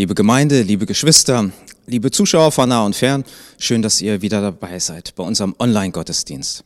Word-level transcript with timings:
Liebe 0.00 0.14
Gemeinde, 0.14 0.62
liebe 0.62 0.86
Geschwister, 0.86 1.50
liebe 1.86 2.10
Zuschauer 2.10 2.52
von 2.52 2.70
nah 2.70 2.86
und 2.86 2.96
fern, 2.96 3.22
schön, 3.58 3.82
dass 3.82 4.00
ihr 4.00 4.22
wieder 4.22 4.40
dabei 4.40 4.78
seid 4.78 5.14
bei 5.14 5.22
unserem 5.22 5.54
Online-Gottesdienst. 5.58 6.64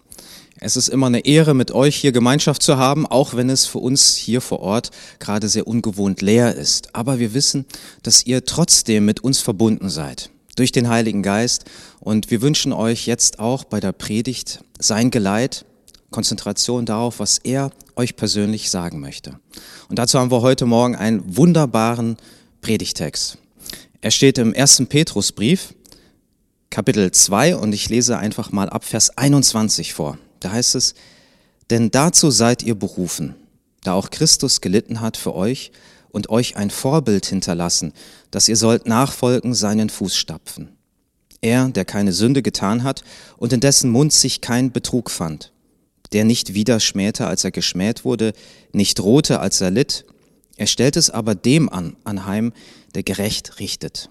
Es 0.60 0.76
ist 0.76 0.86
immer 0.86 1.08
eine 1.08 1.26
Ehre, 1.26 1.52
mit 1.52 1.72
euch 1.72 1.96
hier 1.96 2.12
Gemeinschaft 2.12 2.62
zu 2.62 2.76
haben, 2.76 3.08
auch 3.08 3.34
wenn 3.34 3.50
es 3.50 3.66
für 3.66 3.78
uns 3.78 4.14
hier 4.14 4.40
vor 4.40 4.60
Ort 4.60 4.92
gerade 5.18 5.48
sehr 5.48 5.66
ungewohnt 5.66 6.22
leer 6.22 6.54
ist. 6.54 6.94
Aber 6.94 7.18
wir 7.18 7.34
wissen, 7.34 7.64
dass 8.04 8.24
ihr 8.24 8.44
trotzdem 8.44 9.04
mit 9.04 9.24
uns 9.24 9.40
verbunden 9.40 9.90
seid 9.90 10.30
durch 10.54 10.70
den 10.70 10.88
Heiligen 10.88 11.24
Geist. 11.24 11.64
Und 11.98 12.30
wir 12.30 12.40
wünschen 12.40 12.72
euch 12.72 13.08
jetzt 13.08 13.40
auch 13.40 13.64
bei 13.64 13.80
der 13.80 13.90
Predigt 13.90 14.60
sein 14.78 15.10
Geleit, 15.10 15.64
Konzentration 16.12 16.86
darauf, 16.86 17.18
was 17.18 17.38
er 17.38 17.72
euch 17.96 18.14
persönlich 18.14 18.70
sagen 18.70 19.00
möchte. 19.00 19.40
Und 19.88 19.98
dazu 19.98 20.20
haben 20.20 20.30
wir 20.30 20.40
heute 20.40 20.66
Morgen 20.66 20.94
einen 20.94 21.36
wunderbaren 21.36 22.16
Predigtext. 22.64 23.36
Er 24.00 24.10
steht 24.10 24.38
im 24.38 24.54
ersten 24.54 24.86
Petrusbrief, 24.86 25.74
Kapitel 26.70 27.10
2, 27.10 27.56
und 27.56 27.74
ich 27.74 27.90
lese 27.90 28.16
einfach 28.16 28.52
mal 28.52 28.70
ab 28.70 28.84
Vers 28.84 29.18
21 29.18 29.92
vor. 29.92 30.16
Da 30.40 30.50
heißt 30.50 30.74
es, 30.74 30.94
denn 31.68 31.90
dazu 31.90 32.30
seid 32.30 32.62
ihr 32.62 32.74
berufen, 32.74 33.34
da 33.82 33.92
auch 33.92 34.08
Christus 34.08 34.62
gelitten 34.62 35.02
hat 35.02 35.18
für 35.18 35.34
euch 35.34 35.72
und 36.10 36.30
euch 36.30 36.56
ein 36.56 36.70
Vorbild 36.70 37.26
hinterlassen, 37.26 37.92
dass 38.30 38.48
ihr 38.48 38.56
sollt 38.56 38.86
nachfolgen 38.86 39.52
seinen 39.52 39.90
Fußstapfen. 39.90 40.70
Er, 41.42 41.68
der 41.68 41.84
keine 41.84 42.14
Sünde 42.14 42.40
getan 42.40 42.82
hat 42.82 43.04
und 43.36 43.52
in 43.52 43.60
dessen 43.60 43.90
Mund 43.90 44.14
sich 44.14 44.40
kein 44.40 44.72
Betrug 44.72 45.10
fand, 45.10 45.52
der 46.14 46.24
nicht 46.24 46.54
wieder 46.54 46.80
schmähte, 46.80 47.26
als 47.26 47.44
er 47.44 47.50
geschmäht 47.50 48.06
wurde, 48.06 48.32
nicht 48.72 48.98
drohte, 48.98 49.40
als 49.40 49.60
er 49.60 49.70
litt, 49.70 50.06
er 50.56 50.66
stellt 50.66 50.96
es 50.96 51.10
aber 51.10 51.34
dem 51.34 51.68
an, 51.68 51.96
anheim, 52.04 52.52
der 52.94 53.02
gerecht 53.02 53.58
richtet, 53.58 54.10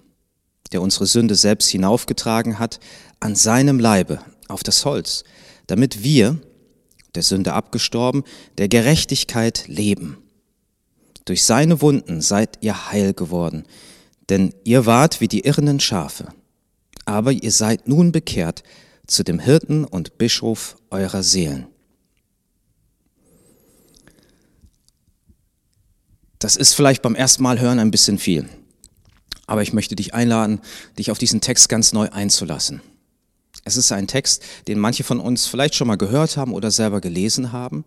der 0.72 0.82
unsere 0.82 1.06
Sünde 1.06 1.36
selbst 1.36 1.70
hinaufgetragen 1.70 2.60
hat, 2.60 2.80
an 3.20 3.36
seinem 3.36 3.80
Leibe, 3.80 4.20
auf 4.48 4.64
das 4.64 4.86
Holz, 4.86 5.24
damit 5.68 6.04
wir, 6.04 6.40
der 7.16 7.24
Sünde 7.24 7.54
abgestorben, 7.54 8.24
der 8.58 8.68
Gerechtigkeit 8.68 9.66
leben. 9.68 10.18
Durch 11.26 11.46
seine 11.46 11.82
Wunden 11.82 12.22
seid 12.22 12.58
ihr 12.62 12.92
heil 12.92 13.14
geworden, 13.14 13.66
denn 14.30 14.54
ihr 14.64 14.86
wart 14.86 15.22
wie 15.22 15.28
die 15.28 15.42
irrenden 15.46 15.80
Schafe. 15.80 16.30
Aber 17.06 17.32
ihr 17.32 17.52
seid 17.52 17.88
nun 17.88 18.12
bekehrt 18.12 18.64
zu 19.08 19.24
dem 19.24 19.40
Hirten 19.40 19.86
und 19.86 20.18
Bischof 20.18 20.78
eurer 20.90 21.24
Seelen. 21.24 21.68
Das 26.44 26.58
ist 26.58 26.74
vielleicht 26.74 27.02
beim 27.02 27.16
ersten 27.16 27.42
Mal 27.42 27.62
hören 27.62 27.80
ein 27.80 27.90
bisschen 27.90 28.18
viel. 28.18 28.50
Aber 29.48 29.62
ich 29.62 29.72
möchte 29.72 29.96
dich 29.96 30.14
einladen, 30.14 30.60
dich 31.00 31.10
auf 31.10 31.18
diesen 31.18 31.40
Text 31.40 31.70
ganz 31.70 31.94
neu 31.94 32.10
einzulassen. 32.10 32.82
Es 33.64 33.78
ist 33.78 33.94
ein 33.94 34.08
Text, 34.08 34.44
den 34.68 34.78
manche 34.78 35.06
von 35.06 35.22
uns 35.22 35.48
vielleicht 35.48 35.74
schon 35.74 35.88
mal 35.88 35.96
gehört 35.96 36.36
haben 36.36 36.54
oder 36.54 36.70
selber 36.70 37.00
gelesen 37.00 37.54
haben. 37.54 37.86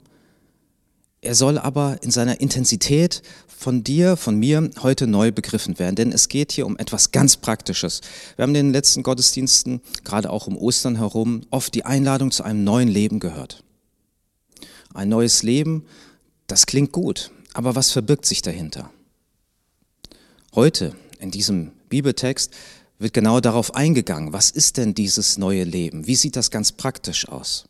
Er 1.21 1.35
soll 1.35 1.59
aber 1.59 1.99
in 2.01 2.11
seiner 2.11 2.41
Intensität 2.41 3.21
von 3.47 3.85
dir, 3.85 4.17
von 4.17 4.39
mir 4.39 4.71
heute 4.83 5.07
neu 5.07 5.33
begriffen 5.33 5.79
werden, 5.79 5.97
denn 5.97 6.11
es 6.13 6.29
geht 6.29 6.51
hier 6.51 6.65
um 6.65 6.79
etwas 6.79 7.13
ganz 7.13 7.37
Praktisches. 7.37 8.01
Wir 8.37 8.45
haben 8.45 8.55
in 8.55 8.69
den 8.69 8.73
letzten 8.73 9.03
Gottesdiensten, 9.03 9.83
gerade 10.03 10.31
auch 10.31 10.47
um 10.47 10.57
Ostern 10.57 10.97
herum, 10.97 11.43
oft 11.51 11.75
die 11.75 11.85
Einladung 11.85 12.31
zu 12.31 12.43
einem 12.43 12.65
neuen 12.65 12.89
Leben 12.89 13.21
gehört. 13.21 13.63
Ein 14.95 15.11
neues 15.11 15.43
Leben, 15.43 15.85
das 16.47 16.65
klingt 16.65 16.93
gut, 16.93 17.31
aber 17.57 17.75
was 17.75 17.91
verbirgt 17.91 18.27
sich 18.27 18.43
dahinter? 18.43 18.91
Heute 20.55 20.95
in 21.21 21.31
diesem 21.31 21.73
Bibeltext 21.89 22.53
wird 22.99 23.15
genau 23.15 23.41
darauf 23.41 23.75
eingegangen, 23.75 24.35
was 24.35 24.51
ist 24.51 24.77
denn 24.77 24.93
dieses 24.93 25.39
neue 25.39 25.65
Leben? 25.65 26.07
Wie 26.07 26.17
sieht 26.17 26.37
das 26.37 26.51
ganz 26.51 26.73
praktisch 26.73 27.27
aus? 27.27 27.65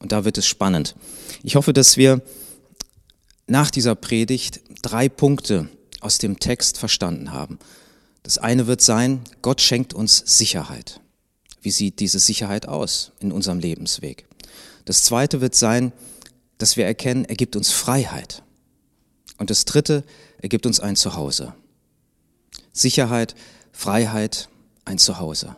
Und 0.00 0.12
da 0.12 0.26
wird 0.26 0.36
es 0.36 0.46
spannend. 0.46 0.96
Ich 1.42 1.56
hoffe, 1.56 1.72
dass 1.72 1.96
wir 1.96 2.20
nach 3.46 3.70
dieser 3.70 3.94
Predigt 3.94 4.60
drei 4.82 5.08
Punkte 5.08 5.70
aus 6.00 6.18
dem 6.18 6.38
Text 6.38 6.76
verstanden 6.76 7.32
haben. 7.32 7.58
Das 8.22 8.36
eine 8.36 8.66
wird 8.66 8.82
sein, 8.82 9.22
Gott 9.40 9.62
schenkt 9.62 9.94
uns 9.94 10.22
Sicherheit. 10.26 11.00
Wie 11.62 11.70
sieht 11.70 12.00
diese 12.00 12.18
Sicherheit 12.18 12.68
aus 12.68 13.12
in 13.20 13.32
unserem 13.32 13.60
Lebensweg? 13.60 14.26
Das 14.84 15.04
zweite 15.04 15.40
wird 15.40 15.54
sein, 15.54 15.94
dass 16.58 16.76
wir 16.76 16.84
erkennen, 16.84 17.24
er 17.24 17.36
gibt 17.36 17.56
uns 17.56 17.72
Freiheit. 17.72 18.42
Und 19.38 19.50
das 19.50 19.64
Dritte, 19.64 20.04
er 20.40 20.48
gibt 20.48 20.66
uns 20.66 20.80
ein 20.80 20.96
Zuhause. 20.96 21.54
Sicherheit, 22.72 23.34
Freiheit, 23.72 24.48
ein 24.84 24.98
Zuhause. 24.98 25.56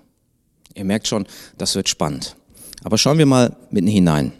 Ihr 0.75 0.85
merkt 0.85 1.09
schon, 1.09 1.27
das 1.57 1.75
wird 1.75 1.89
spannend. 1.89 2.37
Aber 2.85 2.99
schauen 2.99 3.19
wir 3.19 3.27
mal 3.27 3.57
mitten 3.71 3.89
hinein. 3.89 4.33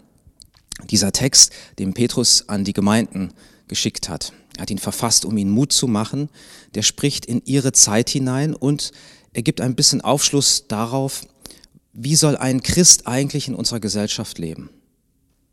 Dieser 0.89 1.11
Text, 1.11 1.51
den 1.77 1.93
Petrus 1.93 2.47
an 2.47 2.63
die 2.63 2.73
Gemeinden 2.73 3.33
geschickt 3.67 4.09
hat, 4.09 4.33
er 4.55 4.63
hat 4.63 4.71
ihn 4.71 4.77
verfasst, 4.77 5.25
um 5.25 5.37
ihnen 5.37 5.51
Mut 5.51 5.71
zu 5.71 5.87
machen, 5.87 6.29
der 6.75 6.81
spricht 6.81 7.25
in 7.25 7.41
ihre 7.45 7.71
Zeit 7.71 8.09
hinein 8.09 8.53
und 8.53 8.91
er 9.33 9.41
gibt 9.41 9.61
ein 9.61 9.75
bisschen 9.75 10.01
Aufschluss 10.01 10.67
darauf, 10.67 11.25
wie 11.93 12.15
soll 12.15 12.35
ein 12.35 12.61
Christ 12.61 13.07
eigentlich 13.07 13.47
in 13.47 13.55
unserer 13.55 13.79
Gesellschaft 13.79 14.37
leben. 14.37 14.69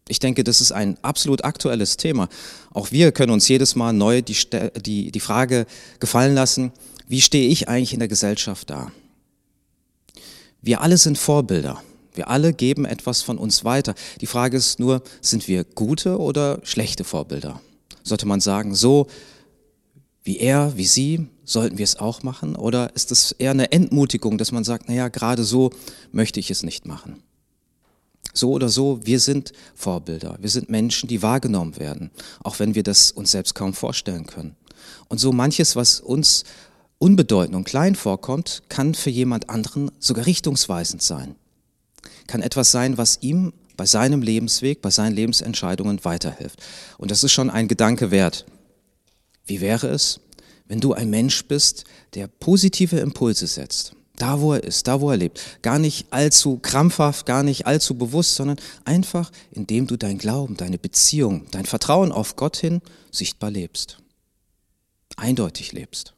Ich 0.09 0.21
denke, 0.21 0.45
das 0.45 0.61
ist 0.61 0.73
ein 0.73 0.97
absolut 1.03 1.45
aktuelles 1.45 1.97
Thema. 1.97 2.29
Auch 2.73 2.93
wir 2.93 3.11
können 3.13 3.33
uns 3.33 3.49
jedes 3.49 3.75
Mal 3.75 3.93
neu 3.93 4.23
die, 4.23 4.37
die, 4.81 5.11
die 5.11 5.21
Frage 5.21 5.67
gefallen 5.99 6.35
lassen, 6.35 6.73
wie 7.09 7.21
stehe 7.21 7.49
ich 7.49 7.69
eigentlich 7.69 7.93
in 7.93 7.99
der 7.99 8.09
Gesellschaft 8.09 8.71
da? 8.71 8.93
Wir 10.63 10.81
alle 10.81 10.97
sind 10.99 11.19
Vorbilder. 11.19 11.83
Wir 12.15 12.29
alle 12.29 12.53
geben 12.53 12.85
etwas 12.85 13.23
von 13.23 13.37
uns 13.37 13.65
weiter. 13.65 13.95
Die 14.21 14.27
Frage 14.27 14.57
ist 14.57 14.81
nur, 14.81 15.03
sind 15.21 15.49
wir 15.49 15.65
gute 15.65 16.19
oder 16.19 16.61
schlechte 16.63 17.05
Vorbilder? 17.05 17.61
Sollte 18.03 18.27
man 18.27 18.41
sagen, 18.41 18.75
so 18.75 19.07
wie 20.23 20.39
er, 20.39 20.77
wie 20.77 20.87
sie, 20.87 21.29
sollten 21.45 21.79
wir 21.79 21.85
es 21.85 21.97
auch 21.97 22.23
machen? 22.23 22.57
Oder 22.57 22.95
ist 22.97 23.13
es 23.13 23.33
eher 23.33 23.53
eine 23.53 23.71
Entmutigung, 23.71 24.39
dass 24.39 24.51
man 24.51 24.65
sagt, 24.65 24.89
naja, 24.89 25.09
gerade 25.09 25.45
so 25.45 25.71
möchte 26.11 26.41
ich 26.41 26.51
es 26.51 26.63
nicht 26.63 26.87
machen? 26.87 27.23
So 28.33 28.51
oder 28.51 28.69
so, 28.69 29.01
wir 29.05 29.21
sind 29.21 29.53
Vorbilder. 29.75 30.37
Wir 30.41 30.51
sind 30.51 30.69
Menschen, 30.69 31.09
die 31.09 31.23
wahrgenommen 31.23 31.79
werden, 31.79 32.11
auch 32.43 32.59
wenn 32.59 32.75
wir 32.75 32.83
das 32.83 33.11
uns 33.11 33.31
selbst 33.31 33.55
kaum 33.55 33.73
vorstellen 33.73 34.27
können. 34.27 34.57
Und 35.09 35.19
so 35.19 35.33
manches, 35.33 35.77
was 35.77 36.01
uns 36.01 36.45
unbedeutend 36.99 37.57
und 37.57 37.65
klein 37.65 37.95
vorkommt, 37.95 38.63
kann 38.69 38.95
für 38.95 39.11
jemand 39.11 39.51
anderen 39.51 39.91
sogar 39.99 40.27
richtungsweisend 40.27 41.03
sein. 41.03 41.35
Kann 42.27 42.43
etwas 42.43 42.71
sein, 42.71 42.99
was 42.99 43.19
ihm 43.23 43.53
bei 43.77 43.87
seinem 43.87 44.23
Lebensweg, 44.23 44.83
bei 44.83 44.91
seinen 44.91 45.15
Lebensentscheidungen 45.15 46.05
weiterhilft. 46.05 46.63
Und 46.99 47.11
das 47.11 47.25
ist 47.25 47.33
schon 47.33 47.51
ein 47.51 47.69
Gedanke 47.69 48.11
wert. 48.11 48.47
Wie 49.45 49.61
wäre 49.61 49.89
es, 49.89 50.21
wenn 50.67 50.81
du 50.81 50.93
ein 50.93 51.11
Mensch 51.11 51.45
bist, 51.47 51.85
der 52.15 52.27
positive 52.27 52.99
Impulse 52.99 53.47
setzt, 53.47 53.96
da, 54.17 54.41
wo 54.41 54.55
er 54.55 54.65
ist, 54.65 54.87
da, 54.87 55.01
wo 55.01 55.11
er 55.11 55.17
lebt. 55.17 55.63
Gar 55.63 55.79
nicht 55.79 56.13
allzu 56.13 56.59
krampfhaft, 56.59 57.27
gar 57.27 57.43
nicht 57.43 57.67
allzu 57.67 57.97
bewusst, 57.97 58.35
sondern 58.35 58.59
einfach, 58.85 59.31
indem 59.51 59.87
du 59.87 59.97
dein 59.97 60.19
Glauben, 60.19 60.57
deine 60.57 60.79
Beziehung, 60.79 61.47
dein 61.51 61.67
Vertrauen 61.67 62.13
auf 62.13 62.37
Gott 62.37 62.57
hin 62.57 62.81
sichtbar 63.11 63.51
lebst. 63.51 63.99
Eindeutig 65.17 65.73
lebst. 65.73 66.15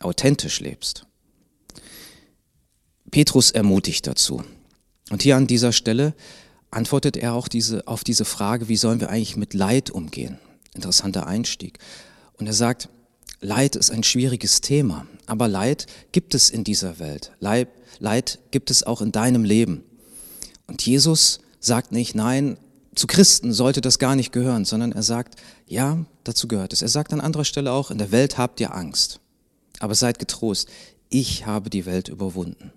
Authentisch 0.00 0.60
lebst. 0.60 1.06
Petrus 3.10 3.50
ermutigt 3.50 4.06
dazu. 4.06 4.44
Und 5.10 5.22
hier 5.22 5.36
an 5.36 5.46
dieser 5.46 5.72
Stelle 5.72 6.14
antwortet 6.70 7.16
er 7.16 7.34
auch 7.34 7.48
diese, 7.48 7.86
auf 7.86 8.04
diese 8.04 8.24
Frage, 8.24 8.68
wie 8.68 8.76
sollen 8.76 9.00
wir 9.00 9.08
eigentlich 9.08 9.36
mit 9.36 9.54
Leid 9.54 9.90
umgehen? 9.90 10.38
Interessanter 10.74 11.26
Einstieg. 11.26 11.78
Und 12.34 12.46
er 12.46 12.52
sagt, 12.52 12.88
Leid 13.40 13.76
ist 13.76 13.90
ein 13.90 14.02
schwieriges 14.02 14.60
Thema, 14.60 15.06
aber 15.26 15.46
Leid 15.46 15.86
gibt 16.10 16.34
es 16.34 16.50
in 16.50 16.64
dieser 16.64 16.98
Welt. 16.98 17.32
Leid, 17.38 17.68
Leid 18.00 18.38
gibt 18.50 18.70
es 18.70 18.82
auch 18.82 19.00
in 19.00 19.12
deinem 19.12 19.44
Leben. 19.44 19.84
Und 20.66 20.84
Jesus 20.84 21.40
sagt 21.60 21.92
nicht, 21.92 22.14
nein, 22.14 22.58
zu 22.94 23.06
Christen 23.06 23.52
sollte 23.52 23.80
das 23.80 24.00
gar 24.00 24.16
nicht 24.16 24.32
gehören, 24.32 24.64
sondern 24.64 24.90
er 24.90 25.04
sagt, 25.04 25.36
ja, 25.66 26.04
dazu 26.24 26.48
gehört 26.48 26.72
es. 26.72 26.82
Er 26.82 26.88
sagt 26.88 27.12
an 27.12 27.20
anderer 27.20 27.44
Stelle 27.44 27.70
auch, 27.70 27.92
in 27.92 27.98
der 27.98 28.10
Welt 28.10 28.38
habt 28.38 28.60
ihr 28.60 28.74
Angst, 28.74 29.20
aber 29.78 29.94
seid 29.94 30.18
getrost, 30.18 30.68
ich 31.08 31.46
habe 31.46 31.70
die 31.70 31.86
Welt 31.86 32.08
überwunden. 32.08 32.72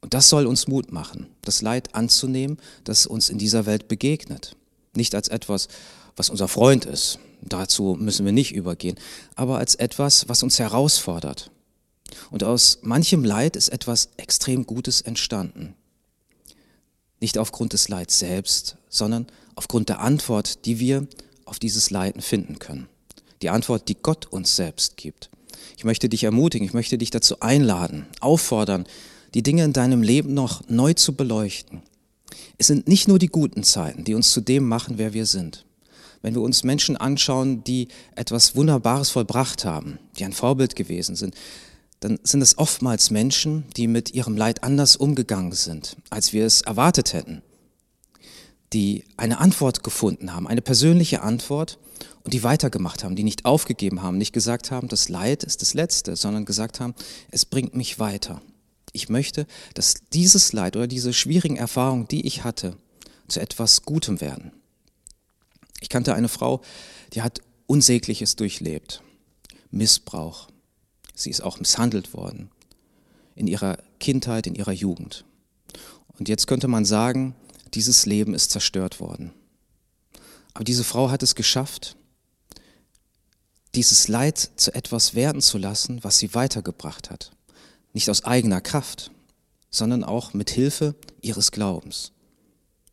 Und 0.00 0.14
das 0.14 0.28
soll 0.28 0.46
uns 0.46 0.68
Mut 0.68 0.92
machen, 0.92 1.26
das 1.42 1.60
Leid 1.60 1.94
anzunehmen, 1.94 2.58
das 2.84 3.06
uns 3.06 3.30
in 3.30 3.38
dieser 3.38 3.66
Welt 3.66 3.88
begegnet. 3.88 4.54
Nicht 4.94 5.14
als 5.14 5.28
etwas, 5.28 5.66
was 6.14 6.30
unser 6.30 6.46
Freund 6.46 6.84
ist, 6.84 7.18
Dazu 7.48 7.96
müssen 7.98 8.24
wir 8.24 8.32
nicht 8.32 8.54
übergehen, 8.54 8.96
aber 9.34 9.58
als 9.58 9.74
etwas, 9.74 10.28
was 10.28 10.42
uns 10.42 10.58
herausfordert. 10.58 11.50
Und 12.30 12.44
aus 12.44 12.78
manchem 12.82 13.24
Leid 13.24 13.56
ist 13.56 13.68
etwas 13.68 14.10
extrem 14.16 14.66
Gutes 14.66 15.00
entstanden. 15.00 15.74
Nicht 17.20 17.38
aufgrund 17.38 17.72
des 17.72 17.88
Leids 17.88 18.18
selbst, 18.18 18.76
sondern 18.88 19.26
aufgrund 19.54 19.88
der 19.88 20.00
Antwort, 20.00 20.64
die 20.66 20.78
wir 20.78 21.06
auf 21.44 21.58
dieses 21.58 21.90
Leiden 21.90 22.22
finden 22.22 22.58
können. 22.58 22.88
Die 23.42 23.50
Antwort, 23.50 23.88
die 23.88 23.96
Gott 23.96 24.26
uns 24.26 24.56
selbst 24.56 24.96
gibt. 24.96 25.30
Ich 25.76 25.84
möchte 25.84 26.08
dich 26.08 26.24
ermutigen, 26.24 26.66
ich 26.66 26.74
möchte 26.74 26.98
dich 26.98 27.10
dazu 27.10 27.40
einladen, 27.40 28.06
auffordern, 28.20 28.86
die 29.34 29.42
Dinge 29.42 29.64
in 29.64 29.72
deinem 29.72 30.02
Leben 30.02 30.34
noch 30.34 30.68
neu 30.68 30.94
zu 30.94 31.14
beleuchten. 31.14 31.82
Es 32.56 32.68
sind 32.68 32.88
nicht 32.88 33.08
nur 33.08 33.18
die 33.18 33.28
guten 33.28 33.64
Zeiten, 33.64 34.04
die 34.04 34.14
uns 34.14 34.32
zu 34.32 34.40
dem 34.40 34.66
machen, 34.68 34.98
wer 34.98 35.12
wir 35.12 35.26
sind. 35.26 35.64
Wenn 36.24 36.34
wir 36.34 36.40
uns 36.40 36.64
Menschen 36.64 36.96
anschauen, 36.96 37.64
die 37.64 37.88
etwas 38.16 38.56
Wunderbares 38.56 39.10
vollbracht 39.10 39.66
haben, 39.66 39.98
die 40.16 40.24
ein 40.24 40.32
Vorbild 40.32 40.74
gewesen 40.74 41.16
sind, 41.16 41.34
dann 42.00 42.18
sind 42.22 42.40
es 42.40 42.56
oftmals 42.56 43.10
Menschen, 43.10 43.64
die 43.76 43.86
mit 43.86 44.14
ihrem 44.14 44.34
Leid 44.34 44.64
anders 44.64 44.96
umgegangen 44.96 45.52
sind, 45.52 45.98
als 46.08 46.32
wir 46.32 46.46
es 46.46 46.62
erwartet 46.62 47.12
hätten, 47.12 47.42
die 48.72 49.04
eine 49.18 49.38
Antwort 49.38 49.84
gefunden 49.84 50.34
haben, 50.34 50.48
eine 50.48 50.62
persönliche 50.62 51.20
Antwort 51.20 51.78
und 52.22 52.32
die 52.32 52.42
weitergemacht 52.42 53.04
haben, 53.04 53.16
die 53.16 53.22
nicht 53.22 53.44
aufgegeben 53.44 54.02
haben, 54.02 54.16
nicht 54.16 54.32
gesagt 54.32 54.70
haben, 54.70 54.88
das 54.88 55.10
Leid 55.10 55.44
ist 55.44 55.60
das 55.60 55.74
Letzte, 55.74 56.16
sondern 56.16 56.46
gesagt 56.46 56.80
haben, 56.80 56.94
es 57.30 57.44
bringt 57.44 57.76
mich 57.76 57.98
weiter. 57.98 58.40
Ich 58.92 59.10
möchte, 59.10 59.46
dass 59.74 59.96
dieses 60.14 60.54
Leid 60.54 60.74
oder 60.74 60.86
diese 60.86 61.12
schwierigen 61.12 61.56
Erfahrungen, 61.56 62.08
die 62.08 62.26
ich 62.26 62.44
hatte, 62.44 62.78
zu 63.28 63.40
etwas 63.40 63.82
Gutem 63.82 64.22
werden. 64.22 64.52
Kannte 65.94 66.16
eine 66.16 66.28
Frau, 66.28 66.60
die 67.12 67.22
hat 67.22 67.40
Unsägliches 67.68 68.34
durchlebt. 68.34 69.00
Missbrauch. 69.70 70.48
Sie 71.14 71.30
ist 71.30 71.40
auch 71.40 71.60
misshandelt 71.60 72.14
worden. 72.14 72.50
In 73.36 73.46
ihrer 73.46 73.78
Kindheit, 74.00 74.48
in 74.48 74.56
ihrer 74.56 74.72
Jugend. 74.72 75.24
Und 76.18 76.28
jetzt 76.28 76.48
könnte 76.48 76.66
man 76.66 76.84
sagen, 76.84 77.36
dieses 77.74 78.06
Leben 78.06 78.34
ist 78.34 78.50
zerstört 78.50 78.98
worden. 78.98 79.30
Aber 80.52 80.64
diese 80.64 80.82
Frau 80.82 81.10
hat 81.12 81.22
es 81.22 81.36
geschafft, 81.36 81.96
dieses 83.76 84.08
Leid 84.08 84.50
zu 84.56 84.74
etwas 84.74 85.14
werden 85.14 85.40
zu 85.40 85.58
lassen, 85.58 86.02
was 86.02 86.18
sie 86.18 86.34
weitergebracht 86.34 87.08
hat. 87.08 87.30
Nicht 87.92 88.10
aus 88.10 88.24
eigener 88.24 88.60
Kraft, 88.60 89.12
sondern 89.70 90.02
auch 90.02 90.34
mit 90.34 90.50
Hilfe 90.50 90.96
ihres 91.20 91.52
Glaubens, 91.52 92.10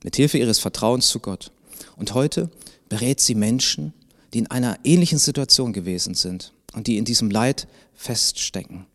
mit 0.03 0.17
Hilfe 0.17 0.37
ihres 0.37 0.59
Vertrauens 0.59 1.09
zu 1.09 1.19
Gott. 1.19 1.51
Und 1.95 2.13
heute 2.13 2.51
berät 2.91 3.21
sie 3.21 3.35
Menschen, 3.35 3.93
die 4.33 4.39
in 4.39 4.51
einer 4.51 4.77
ähnlichen 4.83 5.17
Situation 5.17 5.71
gewesen 5.71 6.13
sind 6.13 6.51
und 6.73 6.87
die 6.87 6.97
in 6.97 7.05
diesem 7.05 7.31
Leid 7.31 7.65
feststecken. 7.93 8.85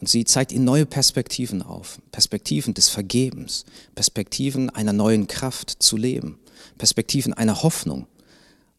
Und 0.00 0.08
sie 0.08 0.24
zeigt 0.24 0.52
ihnen 0.52 0.64
neue 0.64 0.86
Perspektiven 0.86 1.60
auf, 1.60 1.98
Perspektiven 2.12 2.72
des 2.72 2.88
Vergebens, 2.88 3.66
Perspektiven 3.94 4.70
einer 4.70 4.94
neuen 4.94 5.26
Kraft 5.26 5.82
zu 5.82 5.98
leben, 5.98 6.38
Perspektiven 6.78 7.34
einer 7.34 7.62
Hoffnung 7.62 8.06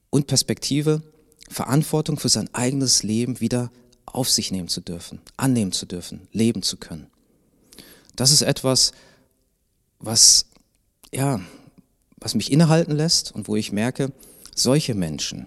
und 0.10 0.26
Perspektive, 0.26 1.04
Verantwortung 1.48 2.18
für 2.18 2.30
sein 2.30 2.52
eigenes 2.52 3.04
Leben 3.04 3.42
wieder 3.42 3.72
auf 4.08 4.28
sich 4.28 4.50
nehmen 4.50 4.70
zu 4.70 4.82
dürfen, 4.82 5.22
annehmen 5.38 5.72
zu 5.72 5.86
dürfen, 5.86 6.28
leben 6.32 6.64
zu 6.64 6.78
können. 6.78 7.12
Das 8.16 8.32
ist 8.32 8.42
etwas, 8.42 8.92
was, 10.00 10.48
ja, 11.14 11.42
was 12.26 12.34
mich 12.34 12.52
innehalten 12.52 12.96
lässt 12.96 13.32
und 13.34 13.48
wo 13.48 13.56
ich 13.56 13.72
merke, 13.72 14.12
solche 14.56 14.96
Menschen, 14.96 15.46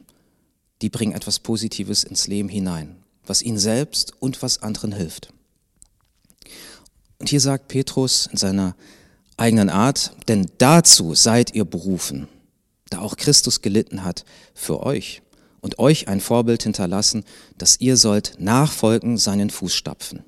die 0.80 0.88
bringen 0.88 1.12
etwas 1.12 1.40
Positives 1.40 2.04
ins 2.04 2.28
Leben 2.28 2.48
hinein, 2.48 2.94
was 3.26 3.42
ihnen 3.42 3.58
selbst 3.58 4.12
und 4.20 4.42
was 4.42 4.62
anderen 4.62 4.92
hilft. 4.92 5.34
Und 7.18 7.30
hier 7.30 7.40
sagt 7.40 7.66
Petrus 7.66 8.28
in 8.30 8.38
seiner 8.38 8.76
eigenen 9.36 9.70
Art, 9.70 10.12
denn 10.28 10.48
dazu 10.58 11.16
seid 11.16 11.52
ihr 11.52 11.64
berufen, 11.64 12.28
da 12.90 13.00
auch 13.00 13.16
Christus 13.16 13.60
gelitten 13.60 14.04
hat 14.04 14.24
für 14.54 14.84
euch 14.84 15.22
und 15.60 15.80
euch 15.80 16.06
ein 16.06 16.20
Vorbild 16.20 16.62
hinterlassen, 16.62 17.24
dass 17.56 17.80
ihr 17.80 17.96
sollt 17.96 18.36
nachfolgen 18.38 19.18
seinen 19.18 19.50
Fußstapfen. 19.50 20.22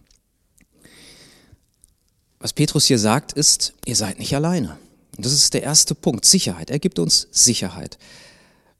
Was 2.40 2.52
Petrus 2.52 2.86
hier 2.86 2.98
sagt, 2.98 3.34
ist, 3.34 3.74
ihr 3.84 3.94
seid 3.94 4.18
nicht 4.18 4.34
alleine. 4.34 4.78
Und 5.20 5.26
das 5.26 5.34
ist 5.34 5.52
der 5.52 5.62
erste 5.62 5.94
Punkt, 5.94 6.24
Sicherheit. 6.24 6.70
Er 6.70 6.78
gibt 6.78 6.98
uns 6.98 7.28
Sicherheit. 7.30 7.98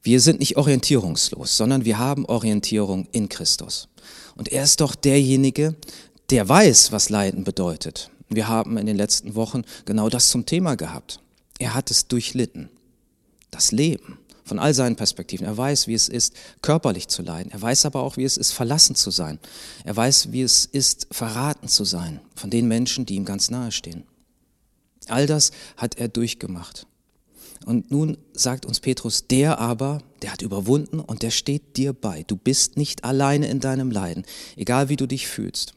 Wir 0.01 0.19
sind 0.19 0.39
nicht 0.39 0.57
orientierungslos, 0.57 1.55
sondern 1.55 1.85
wir 1.85 1.99
haben 1.99 2.25
Orientierung 2.25 3.07
in 3.11 3.29
Christus. 3.29 3.89
Und 4.35 4.51
er 4.51 4.63
ist 4.63 4.81
doch 4.81 4.95
derjenige, 4.95 5.75
der 6.31 6.49
weiß, 6.49 6.91
was 6.91 7.09
Leiden 7.09 7.43
bedeutet. 7.43 8.09
Wir 8.27 8.47
haben 8.47 8.79
in 8.79 8.87
den 8.87 8.95
letzten 8.95 9.35
Wochen 9.35 9.61
genau 9.85 10.09
das 10.09 10.29
zum 10.29 10.47
Thema 10.47 10.73
gehabt. 10.73 11.19
Er 11.59 11.75
hat 11.75 11.91
es 11.91 12.07
durchlitten. 12.07 12.69
Das 13.51 13.71
Leben 13.71 14.17
von 14.43 14.57
all 14.57 14.73
seinen 14.73 14.95
Perspektiven. 14.95 15.45
Er 15.45 15.55
weiß, 15.55 15.85
wie 15.85 15.93
es 15.93 16.09
ist, 16.09 16.33
körperlich 16.63 17.07
zu 17.07 17.21
leiden. 17.21 17.51
Er 17.51 17.61
weiß 17.61 17.85
aber 17.85 18.01
auch, 18.01 18.17
wie 18.17 18.23
es 18.23 18.37
ist, 18.37 18.51
verlassen 18.51 18.95
zu 18.95 19.11
sein. 19.11 19.37
Er 19.83 19.95
weiß, 19.95 20.31
wie 20.31 20.41
es 20.41 20.65
ist, 20.65 21.05
verraten 21.11 21.67
zu 21.67 21.85
sein 21.85 22.19
von 22.33 22.49
den 22.49 22.67
Menschen, 22.67 23.05
die 23.05 23.13
ihm 23.13 23.25
ganz 23.25 23.51
nahe 23.51 23.71
stehen. 23.71 24.05
All 25.07 25.27
das 25.27 25.51
hat 25.77 25.97
er 25.97 26.07
durchgemacht. 26.07 26.85
Und 27.65 27.91
nun 27.91 28.17
sagt 28.33 28.65
uns 28.65 28.79
Petrus, 28.79 29.27
der 29.27 29.59
aber, 29.59 29.99
der 30.21 30.31
hat 30.31 30.41
überwunden 30.41 30.99
und 30.99 31.21
der 31.21 31.31
steht 31.31 31.77
dir 31.77 31.93
bei. 31.93 32.23
Du 32.23 32.35
bist 32.35 32.75
nicht 32.77 33.03
alleine 33.03 33.47
in 33.47 33.59
deinem 33.59 33.91
Leiden, 33.91 34.25
egal 34.55 34.89
wie 34.89 34.95
du 34.95 35.05
dich 35.05 35.27
fühlst. 35.27 35.73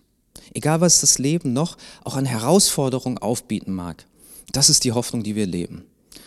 Egal 0.54 0.80
was 0.80 1.00
das 1.00 1.18
Leben 1.18 1.52
noch 1.52 1.76
auch 2.04 2.16
an 2.16 2.26
Herausforderungen 2.26 3.18
aufbieten 3.18 3.72
mag. 3.72 4.06
Das 4.52 4.70
ist 4.70 4.84
die 4.84 4.92
Hoffnung, 4.92 5.22
die 5.22 5.36
wir 5.36 5.46
leben. 5.46 5.84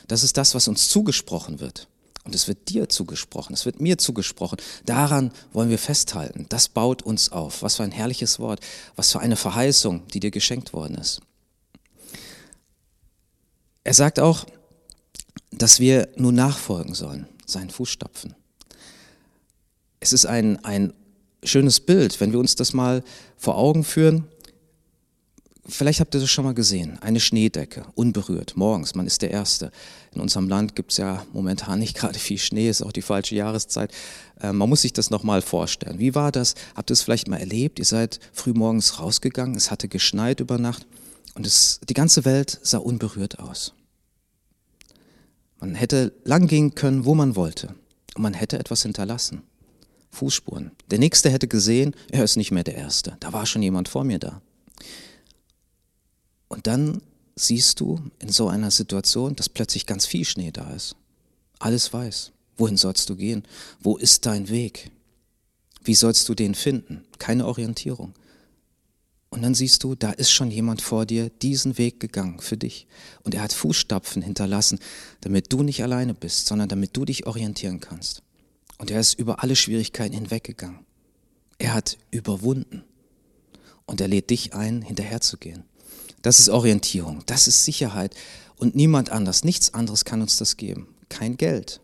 Das 0.07 0.23
ist 0.23 0.37
das, 0.37 0.53
was 0.53 0.67
uns 0.67 0.89
zugesprochen 0.89 1.59
wird. 1.59 1.87
Und 2.23 2.35
es 2.35 2.47
wird 2.47 2.69
dir 2.69 2.89
zugesprochen, 2.89 3.53
es 3.53 3.65
wird 3.65 3.79
mir 3.79 3.97
zugesprochen. 3.97 4.57
Daran 4.85 5.31
wollen 5.53 5.69
wir 5.69 5.79
festhalten. 5.79 6.45
Das 6.49 6.67
baut 6.67 7.01
uns 7.01 7.31
auf. 7.31 7.61
Was 7.61 7.77
für 7.77 7.83
ein 7.83 7.91
herrliches 7.91 8.37
Wort, 8.37 8.59
was 8.97 9.13
für 9.13 9.21
eine 9.21 9.37
Verheißung, 9.37 10.05
die 10.13 10.19
dir 10.19 10.31
geschenkt 10.31 10.73
worden 10.73 10.95
ist. 10.95 11.21
Er 13.87 13.93
sagt 13.93 14.19
auch, 14.19 14.45
dass 15.49 15.79
wir 15.79 16.09
nur 16.17 16.33
nachfolgen 16.33 16.93
sollen, 16.93 17.25
seinen 17.45 17.69
Fußstapfen. 17.69 18.35
Es 20.01 20.11
ist 20.11 20.25
ein, 20.25 20.61
ein 20.65 20.91
schönes 21.41 21.79
Bild, 21.79 22.19
wenn 22.19 22.33
wir 22.33 22.39
uns 22.39 22.57
das 22.57 22.73
mal 22.73 23.01
vor 23.37 23.57
Augen 23.57 23.85
führen. 23.85 24.25
Vielleicht 25.65 26.01
habt 26.01 26.13
ihr 26.13 26.19
das 26.19 26.29
schon 26.29 26.43
mal 26.43 26.53
gesehen. 26.53 26.99
Eine 26.99 27.21
Schneedecke, 27.21 27.85
unberührt, 27.95 28.57
morgens, 28.57 28.93
man 28.93 29.07
ist 29.07 29.21
der 29.21 29.31
Erste. 29.31 29.71
In 30.13 30.19
unserem 30.19 30.49
Land 30.49 30.75
gibt 30.75 30.91
es 30.91 30.97
ja 30.97 31.25
momentan 31.31 31.79
nicht 31.79 31.95
gerade 31.97 32.19
viel 32.19 32.39
Schnee, 32.39 32.69
ist 32.69 32.81
auch 32.81 32.91
die 32.91 33.01
falsche 33.01 33.35
Jahreszeit. 33.35 33.93
Äh, 34.41 34.51
man 34.51 34.67
muss 34.67 34.81
sich 34.81 34.91
das 34.91 35.11
nochmal 35.11 35.41
vorstellen. 35.41 35.97
Wie 35.97 36.13
war 36.13 36.33
das? 36.33 36.55
Habt 36.75 36.91
ihr 36.91 36.93
es 36.93 37.03
vielleicht 37.03 37.29
mal 37.29 37.39
erlebt? 37.39 37.79
Ihr 37.79 37.85
seid 37.85 38.19
früh 38.33 38.51
morgens 38.51 38.99
rausgegangen, 38.99 39.55
es 39.55 39.71
hatte 39.71 39.87
geschneit 39.87 40.41
über 40.41 40.57
Nacht 40.57 40.85
und 41.35 41.47
es, 41.47 41.79
die 41.87 41.93
ganze 41.93 42.25
Welt 42.25 42.59
sah 42.63 42.79
unberührt 42.79 43.39
aus. 43.39 43.73
Man 45.59 45.75
hätte 45.75 46.13
lang 46.23 46.47
gehen 46.47 46.75
können, 46.75 47.05
wo 47.05 47.15
man 47.15 47.35
wollte 47.35 47.75
und 48.15 48.21
man 48.21 48.33
hätte 48.33 48.59
etwas 48.59 48.83
hinterlassen. 48.83 49.43
Fußspuren. 50.11 50.71
Der 50.89 50.99
Nächste 50.99 51.29
hätte 51.29 51.47
gesehen, 51.47 51.95
er 52.09 52.23
ist 52.23 52.37
nicht 52.37 52.51
mehr 52.51 52.63
der 52.63 52.75
Erste. 52.75 53.17
Da 53.19 53.33
war 53.33 53.45
schon 53.45 53.61
jemand 53.61 53.87
vor 53.87 54.03
mir 54.03 54.19
da. 54.19 54.41
Und 56.47 56.67
dann 56.67 57.01
siehst 57.35 57.79
du 57.79 57.99
in 58.19 58.29
so 58.29 58.47
einer 58.47 58.71
Situation, 58.71 59.35
dass 59.35 59.49
plötzlich 59.49 59.85
ganz 59.85 60.05
viel 60.05 60.25
Schnee 60.25 60.51
da 60.51 60.71
ist. 60.73 60.95
Alles 61.59 61.91
weiß. 61.91 62.31
Wohin 62.57 62.77
sollst 62.77 63.09
du 63.09 63.15
gehen? 63.15 63.43
Wo 63.79 63.97
ist 63.97 64.25
dein 64.25 64.49
Weg? 64.49 64.91
Wie 65.83 65.95
sollst 65.95 66.27
du 66.29 66.33
den 66.33 66.55
finden? 66.55 67.05
Keine 67.19 67.45
Orientierung. 67.45 68.13
Und 69.29 69.41
dann 69.41 69.53
siehst 69.53 69.83
du, 69.83 69.95
da 69.95 70.11
ist 70.11 70.31
schon 70.31 70.51
jemand 70.51 70.81
vor 70.81 71.05
dir 71.05 71.29
diesen 71.29 71.77
Weg 71.77 71.99
gegangen 71.99 72.39
für 72.39 72.55
dich. 72.55 72.87
Und 73.23 73.35
er 73.35 73.41
hat 73.41 73.53
Fußstapfen 73.53 74.21
hinterlassen, 74.21 74.79
damit 75.21 75.51
du 75.51 75.63
nicht 75.63 75.83
alleine 75.83 76.13
bist, 76.13 76.47
sondern 76.47 76.69
damit 76.69 76.95
du 76.95 77.03
dich 77.03 77.27
orientieren 77.27 77.79
kannst. 77.79 78.23
Und 78.77 78.89
er 78.91 78.99
ist 78.99 79.15
über 79.15 79.43
alle 79.43 79.55
Schwierigkeiten 79.55 80.13
hinweggegangen. 80.13 80.79
Er 81.57 81.73
hat 81.73 81.97
überwunden. 82.11 82.83
Und 83.85 84.01
er 84.01 84.07
lädt 84.07 84.29
dich 84.29 84.53
ein, 84.53 84.81
hinterherzugehen. 84.81 85.63
Das 86.21 86.39
ist 86.39 86.49
Orientierung, 86.49 87.23
das 87.25 87.47
ist 87.47 87.63
Sicherheit. 87.63 88.15
Und 88.57 88.75
niemand 88.75 89.11
anders, 89.11 89.43
nichts 89.43 89.73
anderes 89.73 90.03
kann 90.03 90.21
uns 90.21 90.37
das 90.37 90.57
geben. 90.57 90.87
Kein 91.09 91.37
Geld, 91.37 91.79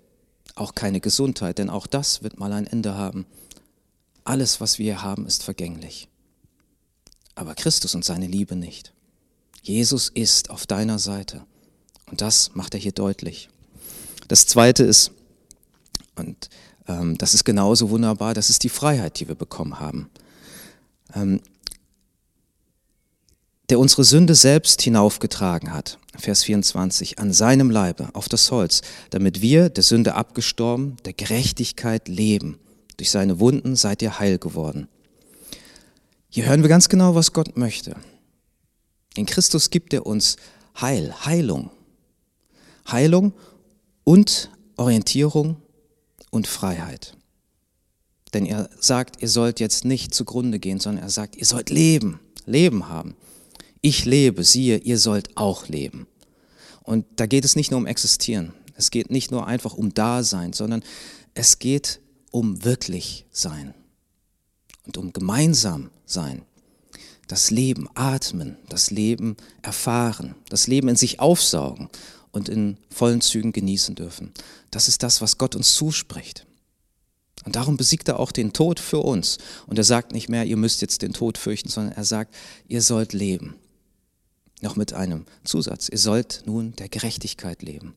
auch 0.55 0.75
keine 0.75 0.99
Gesundheit, 0.99 1.59
denn 1.59 1.69
auch 1.69 1.87
das 1.87 2.23
wird 2.23 2.39
mal 2.39 2.51
ein 2.51 2.67
Ende 2.67 2.95
haben. 2.95 3.25
Alles, 4.23 4.59
was 4.59 4.79
wir 4.79 5.01
haben, 5.01 5.25
ist 5.25 5.43
vergänglich. 5.43 6.09
Aber 7.35 7.55
Christus 7.55 7.95
und 7.95 8.05
seine 8.05 8.27
Liebe 8.27 8.55
nicht. 8.55 8.93
Jesus 9.61 10.09
ist 10.09 10.49
auf 10.49 10.67
deiner 10.67 10.99
Seite. 10.99 11.45
Und 12.11 12.21
das 12.21 12.51
macht 12.53 12.73
er 12.73 12.79
hier 12.79 12.91
deutlich. 12.91 13.49
Das 14.27 14.45
Zweite 14.45 14.83
ist, 14.83 15.11
und 16.15 16.49
ähm, 16.87 17.17
das 17.17 17.33
ist 17.33 17.43
genauso 17.43 17.89
wunderbar, 17.89 18.33
das 18.33 18.49
ist 18.49 18.63
die 18.63 18.69
Freiheit, 18.69 19.19
die 19.19 19.27
wir 19.27 19.35
bekommen 19.35 19.79
haben. 19.79 20.09
Ähm, 21.15 21.41
der 23.69 23.79
unsere 23.79 24.03
Sünde 24.03 24.35
selbst 24.35 24.81
hinaufgetragen 24.81 25.73
hat, 25.73 25.97
Vers 26.17 26.43
24, 26.43 27.17
an 27.19 27.31
seinem 27.31 27.71
Leibe 27.71 28.09
auf 28.13 28.29
das 28.29 28.51
Holz, 28.51 28.81
damit 29.09 29.41
wir, 29.41 29.69
der 29.69 29.83
Sünde 29.83 30.15
abgestorben, 30.15 30.97
der 31.05 31.13
Gerechtigkeit 31.13 32.07
leben. 32.07 32.59
Durch 32.97 33.09
seine 33.09 33.39
Wunden 33.39 33.75
seid 33.75 34.01
ihr 34.01 34.19
heil 34.19 34.37
geworden. 34.37 34.87
Hier 36.35 36.47
hören 36.47 36.63
wir 36.63 36.69
ganz 36.69 36.89
genau, 36.89 37.13
was 37.13 37.31
Gott 37.31 37.57
möchte. 37.57 37.95
In 39.15 39.27
Christus 39.27 39.69
gibt 39.69 39.93
er 39.93 40.07
uns 40.07 40.37
Heil, 40.81 41.13
Heilung. 41.25 41.69
Heilung 42.91 43.33
und 44.03 44.49
Orientierung 44.75 45.57
und 46.31 46.47
Freiheit. 46.47 47.15
Denn 48.33 48.47
er 48.47 48.67
sagt, 48.79 49.21
ihr 49.21 49.29
sollt 49.29 49.59
jetzt 49.59 49.85
nicht 49.85 50.15
zugrunde 50.15 50.57
gehen, 50.57 50.79
sondern 50.79 51.03
er 51.03 51.11
sagt, 51.11 51.35
ihr 51.35 51.45
sollt 51.45 51.69
leben, 51.69 52.19
Leben 52.47 52.89
haben. 52.89 53.15
Ich 53.81 54.05
lebe, 54.05 54.43
siehe, 54.43 54.79
ihr 54.79 54.97
sollt 54.97 55.37
auch 55.37 55.67
leben. 55.67 56.07
Und 56.81 57.05
da 57.17 57.27
geht 57.27 57.45
es 57.45 57.55
nicht 57.55 57.69
nur 57.69 57.79
um 57.79 57.85
Existieren. 57.85 58.53
Es 58.75 58.89
geht 58.89 59.11
nicht 59.11 59.29
nur 59.29 59.45
einfach 59.45 59.75
um 59.75 59.93
Dasein, 59.93 60.51
sondern 60.51 60.81
es 61.35 61.59
geht 61.59 61.99
um 62.31 62.65
wirklich 62.65 63.27
Sein 63.29 63.75
und 64.85 64.97
um 64.97 65.13
gemeinsam 65.13 65.89
sein. 66.05 66.43
Das 67.27 67.51
Leben 67.51 67.87
atmen, 67.95 68.57
das 68.69 68.91
Leben 68.91 69.37
erfahren, 69.61 70.35
das 70.49 70.67
Leben 70.67 70.89
in 70.89 70.95
sich 70.95 71.19
aufsaugen 71.19 71.89
und 72.31 72.49
in 72.49 72.77
vollen 72.89 73.21
Zügen 73.21 73.53
genießen 73.53 73.95
dürfen. 73.95 74.33
Das 74.71 74.87
ist 74.87 75.03
das, 75.03 75.21
was 75.21 75.37
Gott 75.37 75.55
uns 75.55 75.73
zuspricht. 75.73 76.45
Und 77.45 77.55
darum 77.55 77.77
besiegt 77.77 78.07
er 78.07 78.19
auch 78.19 78.31
den 78.31 78.53
Tod 78.53 78.79
für 78.79 78.99
uns. 78.99 79.37
Und 79.67 79.77
er 79.77 79.83
sagt 79.83 80.11
nicht 80.13 80.29
mehr, 80.29 80.45
ihr 80.45 80.57
müsst 80.57 80.81
jetzt 80.81 81.01
den 81.01 81.13
Tod 81.13 81.37
fürchten, 81.37 81.69
sondern 81.69 81.93
er 81.93 82.05
sagt, 82.05 82.33
ihr 82.67 82.81
sollt 82.81 83.13
leben. 83.13 83.55
Noch 84.61 84.75
mit 84.75 84.93
einem 84.93 85.25
Zusatz, 85.43 85.89
ihr 85.89 85.97
sollt 85.97 86.43
nun 86.45 86.73
der 86.77 86.87
Gerechtigkeit 86.87 87.61
leben. 87.61 87.95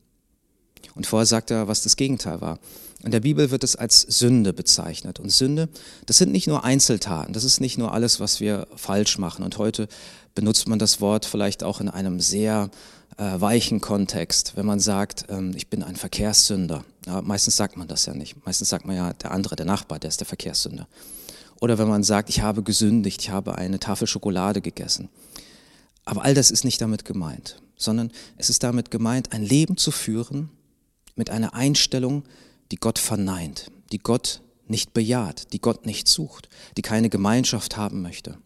Und 0.95 1.07
vorher 1.07 1.25
sagt 1.25 1.51
er, 1.51 1.67
was 1.67 1.83
das 1.83 1.95
Gegenteil 1.95 2.41
war. 2.41 2.59
In 3.03 3.11
der 3.11 3.19
Bibel 3.19 3.51
wird 3.51 3.63
es 3.63 3.75
als 3.75 4.01
Sünde 4.01 4.53
bezeichnet. 4.53 5.19
Und 5.19 5.31
Sünde, 5.31 5.69
das 6.07 6.17
sind 6.17 6.31
nicht 6.31 6.47
nur 6.47 6.63
Einzeltaten, 6.63 7.33
das 7.33 7.43
ist 7.43 7.61
nicht 7.61 7.77
nur 7.77 7.93
alles, 7.93 8.19
was 8.19 8.39
wir 8.39 8.67
falsch 8.75 9.17
machen. 9.17 9.43
Und 9.43 9.57
heute 9.57 9.87
benutzt 10.33 10.67
man 10.67 10.79
das 10.79 10.99
Wort 10.99 11.25
vielleicht 11.25 11.63
auch 11.63 11.79
in 11.79 11.89
einem 11.89 12.19
sehr 12.19 12.69
äh, 13.17 13.39
weichen 13.39 13.81
Kontext, 13.81 14.53
wenn 14.55 14.65
man 14.65 14.79
sagt, 14.79 15.25
ähm, 15.29 15.53
ich 15.55 15.67
bin 15.67 15.83
ein 15.83 15.95
Verkehrssünder. 15.95 16.83
Ja, 17.05 17.21
meistens 17.21 17.55
sagt 17.55 17.77
man 17.77 17.87
das 17.87 18.05
ja 18.05 18.13
nicht. 18.13 18.45
Meistens 18.45 18.69
sagt 18.69 18.85
man 18.85 18.95
ja, 18.95 19.13
der 19.13 19.31
andere, 19.31 19.55
der 19.55 19.65
Nachbar, 19.65 19.99
der 19.99 20.09
ist 20.09 20.19
der 20.19 20.27
Verkehrssünder. 20.27 20.87
Oder 21.59 21.77
wenn 21.77 21.87
man 21.87 22.03
sagt, 22.03 22.29
ich 22.29 22.41
habe 22.41 22.63
gesündigt, 22.63 23.21
ich 23.21 23.29
habe 23.29 23.57
eine 23.57 23.79
Tafel 23.79 24.07
Schokolade 24.07 24.61
gegessen. 24.61 25.09
Aber 26.05 26.23
all 26.23 26.33
das 26.33 26.51
ist 26.51 26.63
nicht 26.63 26.81
damit 26.81 27.05
gemeint, 27.05 27.61
sondern 27.75 28.11
es 28.37 28.49
ist 28.49 28.63
damit 28.63 28.91
gemeint, 28.91 29.33
ein 29.33 29.43
Leben 29.43 29.77
zu 29.77 29.91
führen 29.91 30.49
mit 31.17 31.29
einer 31.29 31.53
Einstellung, 31.53 32.23
die 32.71 32.77
Gott 32.77 32.99
verneint, 32.99 33.71
die 33.91 33.99
Gott 33.99 34.41
nicht 34.67 34.93
bejaht, 34.93 35.53
die 35.53 35.59
Gott 35.59 35.85
nicht 35.85 36.07
sucht, 36.07 36.49
die 36.75 36.81
keine 36.81 37.09
Gemeinschaft 37.09 37.77
haben 37.77 38.01
möchte. 38.01 38.37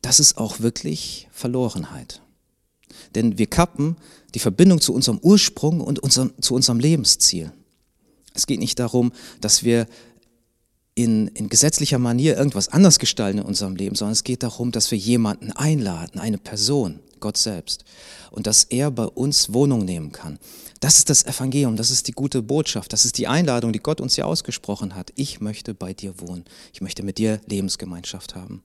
Das 0.00 0.20
ist 0.20 0.38
auch 0.38 0.60
wirklich 0.60 1.28
Verlorenheit. 1.32 2.22
Denn 3.14 3.38
wir 3.38 3.46
kappen 3.46 3.96
die 4.34 4.38
Verbindung 4.38 4.80
zu 4.80 4.92
unserem 4.92 5.18
Ursprung 5.18 5.80
und 5.80 5.98
unserem, 5.98 6.32
zu 6.40 6.54
unserem 6.54 6.80
Lebensziel. 6.80 7.52
Es 8.34 8.46
geht 8.46 8.60
nicht 8.60 8.78
darum, 8.78 9.12
dass 9.40 9.62
wir 9.62 9.86
in, 10.94 11.28
in 11.28 11.48
gesetzlicher 11.48 11.98
Manier 11.98 12.36
irgendwas 12.36 12.68
anders 12.68 12.98
gestalten 12.98 13.38
in 13.38 13.44
unserem 13.44 13.76
Leben, 13.76 13.94
sondern 13.94 14.12
es 14.12 14.24
geht 14.24 14.42
darum, 14.42 14.72
dass 14.72 14.90
wir 14.90 14.98
jemanden 14.98 15.52
einladen, 15.52 16.20
eine 16.20 16.38
Person, 16.38 17.00
Gott 17.22 17.38
selbst, 17.38 17.86
und 18.30 18.46
dass 18.46 18.64
er 18.64 18.90
bei 18.90 19.06
uns 19.06 19.54
Wohnung 19.54 19.86
nehmen 19.86 20.12
kann. 20.12 20.38
Das 20.80 20.98
ist 20.98 21.08
das 21.08 21.24
Evangelium, 21.24 21.76
das 21.76 21.90
ist 21.90 22.08
die 22.08 22.12
gute 22.12 22.42
Botschaft, 22.42 22.92
das 22.92 23.06
ist 23.06 23.16
die 23.16 23.28
Einladung, 23.28 23.72
die 23.72 23.78
Gott 23.78 24.02
uns 24.02 24.16
hier 24.16 24.26
ausgesprochen 24.26 24.94
hat. 24.94 25.12
Ich 25.16 25.40
möchte 25.40 25.72
bei 25.72 25.94
dir 25.94 26.20
wohnen, 26.20 26.44
ich 26.74 26.82
möchte 26.82 27.02
mit 27.02 27.16
dir 27.16 27.40
Lebensgemeinschaft 27.46 28.34
haben. 28.34 28.62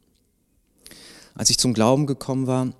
Als 1.35 1.49
ich 1.49 1.57
zum 1.57 1.73
Glauben 1.73 2.07
gekommen 2.07 2.47
war, 2.47 2.73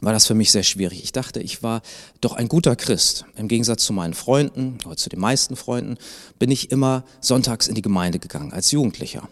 war 0.00 0.12
das 0.12 0.26
für 0.26 0.34
mich 0.34 0.50
sehr 0.50 0.62
schwierig. 0.62 1.04
Ich 1.04 1.12
dachte, 1.12 1.40
ich 1.40 1.62
war 1.62 1.82
doch 2.20 2.32
ein 2.32 2.48
guter 2.48 2.74
Christ. 2.74 3.24
Im 3.36 3.46
Gegensatz 3.48 3.84
zu 3.84 3.92
meinen 3.92 4.14
Freunden 4.14 4.78
oder 4.84 4.96
zu 4.96 5.08
den 5.08 5.20
meisten 5.20 5.54
Freunden 5.54 5.96
bin 6.38 6.50
ich 6.50 6.72
immer 6.72 7.04
sonntags 7.20 7.68
in 7.68 7.74
die 7.74 7.82
Gemeinde 7.82 8.18
gegangen 8.18 8.52
als 8.52 8.72
Jugendlicher. 8.72 9.28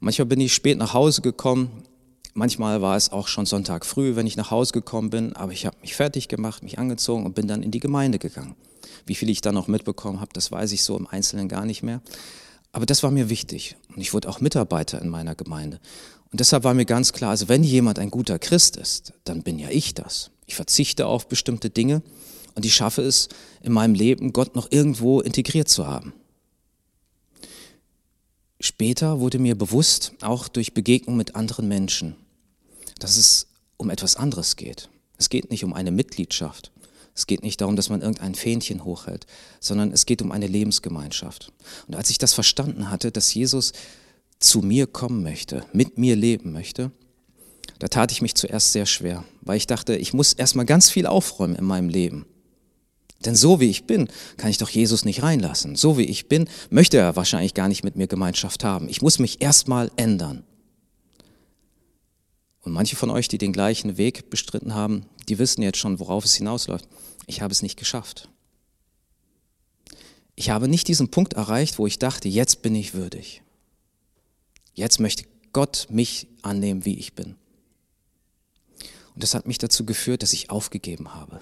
Manchmal 0.00 0.26
bin 0.26 0.40
ich 0.40 0.52
spät 0.52 0.78
nach 0.78 0.94
Hause 0.94 1.22
gekommen. 1.22 1.84
Manchmal 2.34 2.80
war 2.80 2.96
es 2.96 3.12
auch 3.12 3.28
schon 3.28 3.44
Sonntag 3.44 3.84
früh, 3.84 4.16
wenn 4.16 4.26
ich 4.26 4.36
nach 4.36 4.50
Hause 4.50 4.72
gekommen 4.72 5.10
bin, 5.10 5.36
aber 5.36 5.52
ich 5.52 5.66
habe 5.66 5.76
mich 5.82 5.94
fertig 5.94 6.28
gemacht, 6.28 6.62
mich 6.62 6.78
angezogen 6.78 7.26
und 7.26 7.34
bin 7.34 7.46
dann 7.46 7.62
in 7.62 7.70
die 7.70 7.80
Gemeinde 7.80 8.18
gegangen. 8.18 8.54
Wie 9.04 9.14
viel 9.14 9.28
ich 9.28 9.42
dann 9.42 9.54
noch 9.54 9.68
mitbekommen 9.68 10.20
habe, 10.20 10.32
das 10.32 10.50
weiß 10.50 10.72
ich 10.72 10.82
so 10.82 10.96
im 10.96 11.06
Einzelnen 11.06 11.48
gar 11.48 11.66
nicht 11.66 11.82
mehr. 11.82 12.00
Aber 12.72 12.86
das 12.86 13.02
war 13.02 13.10
mir 13.10 13.28
wichtig. 13.28 13.76
Und 13.94 14.00
ich 14.00 14.14
wurde 14.14 14.30
auch 14.30 14.40
Mitarbeiter 14.40 15.00
in 15.02 15.10
meiner 15.10 15.34
Gemeinde. 15.34 15.78
Und 16.30 16.40
deshalb 16.40 16.64
war 16.64 16.72
mir 16.72 16.86
ganz 16.86 17.12
klar, 17.12 17.30
also 17.30 17.48
wenn 17.48 17.62
jemand 17.62 17.98
ein 17.98 18.10
guter 18.10 18.38
Christ 18.38 18.78
ist, 18.78 19.12
dann 19.24 19.42
bin 19.42 19.58
ja 19.58 19.68
ich 19.68 19.92
das. 19.92 20.30
Ich 20.46 20.54
verzichte 20.54 21.06
auf 21.06 21.28
bestimmte 21.28 21.68
Dinge 21.68 22.02
und 22.54 22.64
ich 22.64 22.74
schaffe 22.74 23.02
es 23.02 23.28
in 23.62 23.72
meinem 23.72 23.94
Leben, 23.94 24.32
Gott 24.32 24.56
noch 24.56 24.68
irgendwo 24.70 25.20
integriert 25.20 25.68
zu 25.68 25.86
haben. 25.86 26.14
Später 28.60 29.20
wurde 29.20 29.38
mir 29.38 29.56
bewusst, 29.56 30.12
auch 30.22 30.48
durch 30.48 30.72
Begegnung 30.72 31.16
mit 31.16 31.34
anderen 31.34 31.68
Menschen, 31.68 32.16
dass 33.02 33.16
es 33.16 33.46
um 33.76 33.90
etwas 33.90 34.16
anderes 34.16 34.56
geht. 34.56 34.88
Es 35.18 35.28
geht 35.28 35.50
nicht 35.50 35.64
um 35.64 35.72
eine 35.72 35.90
Mitgliedschaft. 35.90 36.72
Es 37.14 37.26
geht 37.26 37.42
nicht 37.42 37.60
darum, 37.60 37.76
dass 37.76 37.90
man 37.90 38.00
irgendein 38.00 38.34
Fähnchen 38.34 38.84
hochhält, 38.84 39.26
sondern 39.60 39.92
es 39.92 40.06
geht 40.06 40.22
um 40.22 40.32
eine 40.32 40.46
Lebensgemeinschaft. 40.46 41.52
Und 41.86 41.94
als 41.94 42.10
ich 42.10 42.18
das 42.18 42.32
verstanden 42.32 42.90
hatte, 42.90 43.12
dass 43.12 43.34
Jesus 43.34 43.72
zu 44.38 44.60
mir 44.60 44.86
kommen 44.86 45.22
möchte, 45.22 45.64
mit 45.72 45.98
mir 45.98 46.16
leben 46.16 46.52
möchte, 46.52 46.90
da 47.78 47.88
tat 47.88 48.12
ich 48.12 48.22
mich 48.22 48.34
zuerst 48.34 48.72
sehr 48.72 48.86
schwer, 48.86 49.24
weil 49.42 49.56
ich 49.56 49.66
dachte, 49.66 49.96
ich 49.96 50.14
muss 50.14 50.32
erstmal 50.32 50.66
ganz 50.66 50.88
viel 50.88 51.06
aufräumen 51.06 51.56
in 51.56 51.64
meinem 51.64 51.88
Leben. 51.88 52.26
Denn 53.24 53.34
so 53.36 53.60
wie 53.60 53.70
ich 53.70 53.84
bin, 53.84 54.08
kann 54.36 54.50
ich 54.50 54.58
doch 54.58 54.70
Jesus 54.70 55.04
nicht 55.04 55.22
reinlassen. 55.22 55.76
So 55.76 55.98
wie 55.98 56.04
ich 56.04 56.28
bin, 56.28 56.48
möchte 56.70 56.96
er 56.96 57.14
wahrscheinlich 57.14 57.54
gar 57.54 57.68
nicht 57.68 57.84
mit 57.84 57.96
mir 57.96 58.06
Gemeinschaft 58.06 58.64
haben. 58.64 58.88
Ich 58.88 59.02
muss 59.02 59.18
mich 59.18 59.42
erstmal 59.42 59.90
ändern. 59.96 60.44
Und 62.62 62.72
manche 62.72 62.96
von 62.96 63.10
euch, 63.10 63.28
die 63.28 63.38
den 63.38 63.52
gleichen 63.52 63.96
Weg 63.96 64.30
bestritten 64.30 64.74
haben, 64.74 65.06
die 65.28 65.38
wissen 65.38 65.62
jetzt 65.62 65.78
schon, 65.78 65.98
worauf 65.98 66.24
es 66.24 66.34
hinausläuft. 66.34 66.88
Ich 67.26 67.42
habe 67.42 67.52
es 67.52 67.62
nicht 67.62 67.78
geschafft. 67.78 68.28
Ich 70.34 70.50
habe 70.50 70.68
nicht 70.68 70.88
diesen 70.88 71.10
Punkt 71.10 71.34
erreicht, 71.34 71.78
wo 71.78 71.86
ich 71.86 71.98
dachte, 71.98 72.28
jetzt 72.28 72.62
bin 72.62 72.74
ich 72.74 72.94
würdig. 72.94 73.42
Jetzt 74.74 75.00
möchte 75.00 75.24
Gott 75.52 75.86
mich 75.90 76.28
annehmen, 76.40 76.84
wie 76.84 76.98
ich 76.98 77.14
bin. 77.14 77.36
Und 79.14 79.22
das 79.22 79.34
hat 79.34 79.46
mich 79.46 79.58
dazu 79.58 79.84
geführt, 79.84 80.22
dass 80.22 80.32
ich 80.32 80.50
aufgegeben 80.50 81.14
habe. 81.14 81.40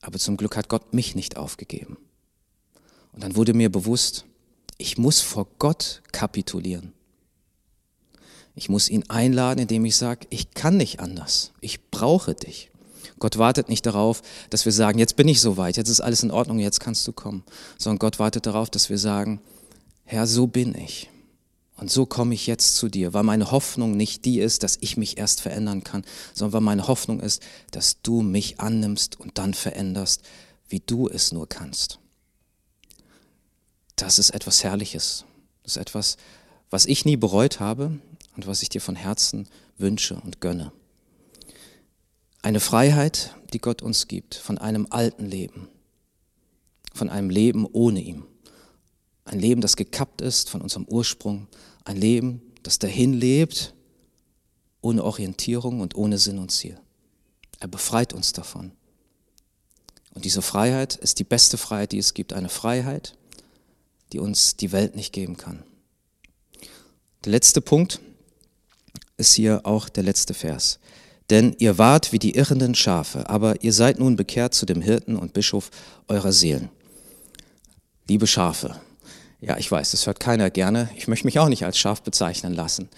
Aber 0.00 0.18
zum 0.18 0.36
Glück 0.36 0.56
hat 0.56 0.68
Gott 0.68 0.94
mich 0.94 1.16
nicht 1.16 1.36
aufgegeben. 1.36 1.96
Und 3.12 3.24
dann 3.24 3.34
wurde 3.34 3.54
mir 3.54 3.72
bewusst, 3.72 4.24
ich 4.78 4.98
muss 4.98 5.20
vor 5.20 5.48
Gott 5.58 6.02
kapitulieren. 6.12 6.92
Ich 8.56 8.70
muss 8.70 8.88
ihn 8.88 9.04
einladen, 9.08 9.60
indem 9.60 9.84
ich 9.84 9.96
sage, 9.96 10.26
ich 10.30 10.52
kann 10.52 10.78
nicht 10.78 10.98
anders. 10.98 11.52
Ich 11.60 11.90
brauche 11.90 12.34
dich. 12.34 12.70
Gott 13.18 13.36
wartet 13.36 13.68
nicht 13.68 13.84
darauf, 13.84 14.22
dass 14.48 14.64
wir 14.64 14.72
sagen, 14.72 14.98
jetzt 14.98 15.16
bin 15.16 15.28
ich 15.28 15.40
soweit, 15.42 15.76
jetzt 15.76 15.90
ist 15.90 16.00
alles 16.00 16.22
in 16.22 16.30
Ordnung, 16.30 16.58
jetzt 16.58 16.80
kannst 16.80 17.06
du 17.06 17.12
kommen, 17.12 17.44
sondern 17.78 17.98
Gott 17.98 18.18
wartet 18.18 18.46
darauf, 18.46 18.70
dass 18.70 18.90
wir 18.90 18.98
sagen, 18.98 19.40
Herr, 20.04 20.26
so 20.26 20.46
bin 20.46 20.74
ich. 20.74 21.10
Und 21.76 21.90
so 21.90 22.06
komme 22.06 22.34
ich 22.34 22.46
jetzt 22.46 22.76
zu 22.76 22.88
dir, 22.88 23.12
weil 23.12 23.22
meine 23.22 23.50
Hoffnung 23.50 23.94
nicht 23.94 24.24
die 24.24 24.40
ist, 24.40 24.62
dass 24.62 24.78
ich 24.80 24.96
mich 24.96 25.18
erst 25.18 25.42
verändern 25.42 25.84
kann, 25.84 26.04
sondern 26.32 26.54
weil 26.54 26.60
meine 26.62 26.88
Hoffnung 26.88 27.20
ist, 27.20 27.42
dass 27.70 28.00
du 28.00 28.22
mich 28.22 28.58
annimmst 28.60 29.20
und 29.20 29.36
dann 29.36 29.52
veränderst, 29.52 30.22
wie 30.68 30.80
du 30.80 31.08
es 31.08 31.32
nur 31.32 31.46
kannst. 31.46 31.98
Das 33.96 34.18
ist 34.18 34.30
etwas 34.30 34.64
Herrliches. 34.64 35.24
Das 35.62 35.76
ist 35.76 35.82
etwas, 35.82 36.16
was 36.70 36.86
ich 36.86 37.04
nie 37.04 37.16
bereut 37.16 37.60
habe 37.60 37.98
und 38.36 38.46
was 38.46 38.62
ich 38.62 38.68
dir 38.68 38.80
von 38.80 38.96
Herzen 38.96 39.48
wünsche 39.78 40.14
und 40.16 40.40
gönne. 40.40 40.72
Eine 42.42 42.60
Freiheit, 42.60 43.34
die 43.52 43.58
Gott 43.58 43.82
uns 43.82 44.06
gibt, 44.06 44.34
von 44.34 44.58
einem 44.58 44.86
alten 44.90 45.24
Leben, 45.26 45.68
von 46.94 47.08
einem 47.08 47.30
Leben 47.30 47.66
ohne 47.66 48.00
ihm. 48.00 48.26
Ein 49.24 49.40
Leben, 49.40 49.60
das 49.60 49.76
gekappt 49.76 50.20
ist 50.20 50.50
von 50.50 50.60
unserem 50.60 50.86
Ursprung. 50.86 51.48
Ein 51.84 51.96
Leben, 51.96 52.42
das 52.62 52.78
dahin 52.78 53.12
lebt, 53.12 53.74
ohne 54.80 55.02
Orientierung 55.02 55.80
und 55.80 55.96
ohne 55.96 56.18
Sinn 56.18 56.38
und 56.38 56.52
Ziel. 56.52 56.78
Er 57.58 57.68
befreit 57.68 58.12
uns 58.12 58.32
davon. 58.32 58.70
Und 60.14 60.24
diese 60.24 60.42
Freiheit 60.42 60.94
ist 60.94 61.18
die 61.18 61.24
beste 61.24 61.58
Freiheit, 61.58 61.92
die 61.92 61.98
es 61.98 62.14
gibt. 62.14 62.32
Eine 62.32 62.48
Freiheit, 62.48 63.16
die 64.12 64.20
uns 64.20 64.56
die 64.56 64.70
Welt 64.70 64.94
nicht 64.94 65.12
geben 65.12 65.36
kann. 65.36 65.64
Der 67.24 67.32
letzte 67.32 67.60
Punkt 67.60 68.00
ist 69.16 69.34
hier 69.34 69.60
auch 69.64 69.88
der 69.88 70.02
letzte 70.02 70.34
Vers. 70.34 70.78
Denn 71.30 71.56
ihr 71.58 71.78
wart 71.78 72.12
wie 72.12 72.18
die 72.18 72.36
irrenden 72.36 72.74
Schafe, 72.74 73.28
aber 73.28 73.62
ihr 73.62 73.72
seid 73.72 73.98
nun 73.98 74.16
bekehrt 74.16 74.54
zu 74.54 74.64
dem 74.64 74.80
Hirten 74.80 75.16
und 75.16 75.32
Bischof 75.32 75.70
eurer 76.08 76.32
Seelen. 76.32 76.70
Liebe 78.08 78.26
Schafe, 78.26 78.76
Ja, 79.40 79.58
ich 79.58 79.70
weiß, 79.70 79.90
das 79.90 80.06
hört 80.06 80.20
keiner 80.20 80.50
gerne. 80.50 80.88
Ich 80.96 81.08
möchte 81.08 81.26
mich 81.26 81.38
auch 81.38 81.48
nicht 81.48 81.64
als 81.64 81.78
Schaf 81.78 82.02
bezeichnen 82.02 82.54
lassen. 82.54 82.88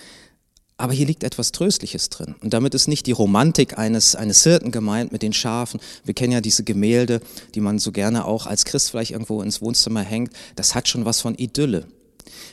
Aber 0.77 0.93
hier 0.93 1.07
liegt 1.07 1.25
etwas 1.25 1.51
Tröstliches 1.51 2.09
drin. 2.09 2.37
Und 2.41 2.55
damit 2.55 2.75
ist 2.75 2.87
nicht 2.87 3.07
die 3.07 3.13
Romantik 3.13 3.79
eines, 3.79 4.15
eines 4.15 4.45
Hirten 4.45 4.71
gemeint 4.71 5.11
mit 5.11 5.23
den 5.23 5.33
Schafen. 5.33 5.81
Wir 6.05 6.15
kennen 6.15 6.33
ja 6.33 6.41
diese 6.41 6.63
Gemälde, 6.63 7.21
die 7.57 7.61
man 7.61 7.81
so 7.81 7.91
gerne 7.91 8.25
auch 8.25 8.47
als 8.47 8.65
Christ 8.65 8.91
vielleicht 8.91 9.11
irgendwo 9.11 9.43
ins 9.43 9.61
Wohnzimmer 9.61 10.03
hängt. 10.03 10.33
Das 10.55 10.77
hat 10.77 10.87
schon 10.87 11.05
was 11.05 11.21
von 11.21 11.35
Idylle. 11.35 11.89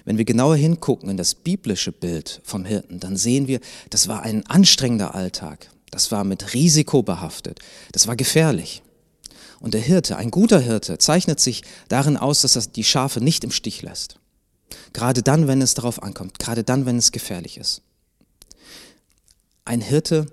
Wenn 0.04 0.18
wir 0.18 0.26
genauer 0.26 0.56
hingucken 0.56 1.10
in 1.10 1.18
das 1.18 1.36
biblische 1.36 1.92
Bild 1.92 2.42
vom 2.44 2.66
Hirten, 2.66 3.00
dann 3.00 3.18
sehen 3.18 3.48
wir, 3.48 3.60
das 3.90 4.08
war 4.08 4.24
ein 4.24 4.46
anstrengender 4.46 5.16
Alltag. 5.16 5.70
Das 5.92 6.12
war 6.12 6.24
mit 6.24 6.54
Risiko 6.54 7.04
behaftet. 7.04 7.60
Das 7.92 8.08
war 8.08 8.16
gefährlich. 8.16 8.82
Und 9.60 9.74
der 9.74 9.82
Hirte, 9.82 10.18
ein 10.18 10.32
guter 10.32 10.60
Hirte, 10.60 10.98
zeichnet 10.98 11.40
sich 11.40 11.64
darin 11.88 12.18
aus, 12.18 12.42
dass 12.42 12.56
er 12.56 12.64
die 12.64 12.84
Schafe 12.84 13.22
nicht 13.22 13.44
im 13.44 13.52
Stich 13.52 13.82
lässt. 13.82 14.20
Gerade 14.94 15.24
dann, 15.24 15.48
wenn 15.48 15.62
es 15.62 15.74
darauf 15.74 16.04
ankommt, 16.04 16.40
gerade 16.40 16.64
dann, 16.64 16.86
wenn 16.86 16.98
es 16.98 17.12
gefährlich 17.12 17.58
ist. 17.58 17.82
Ein 19.64 19.82
Hirte 19.82 20.28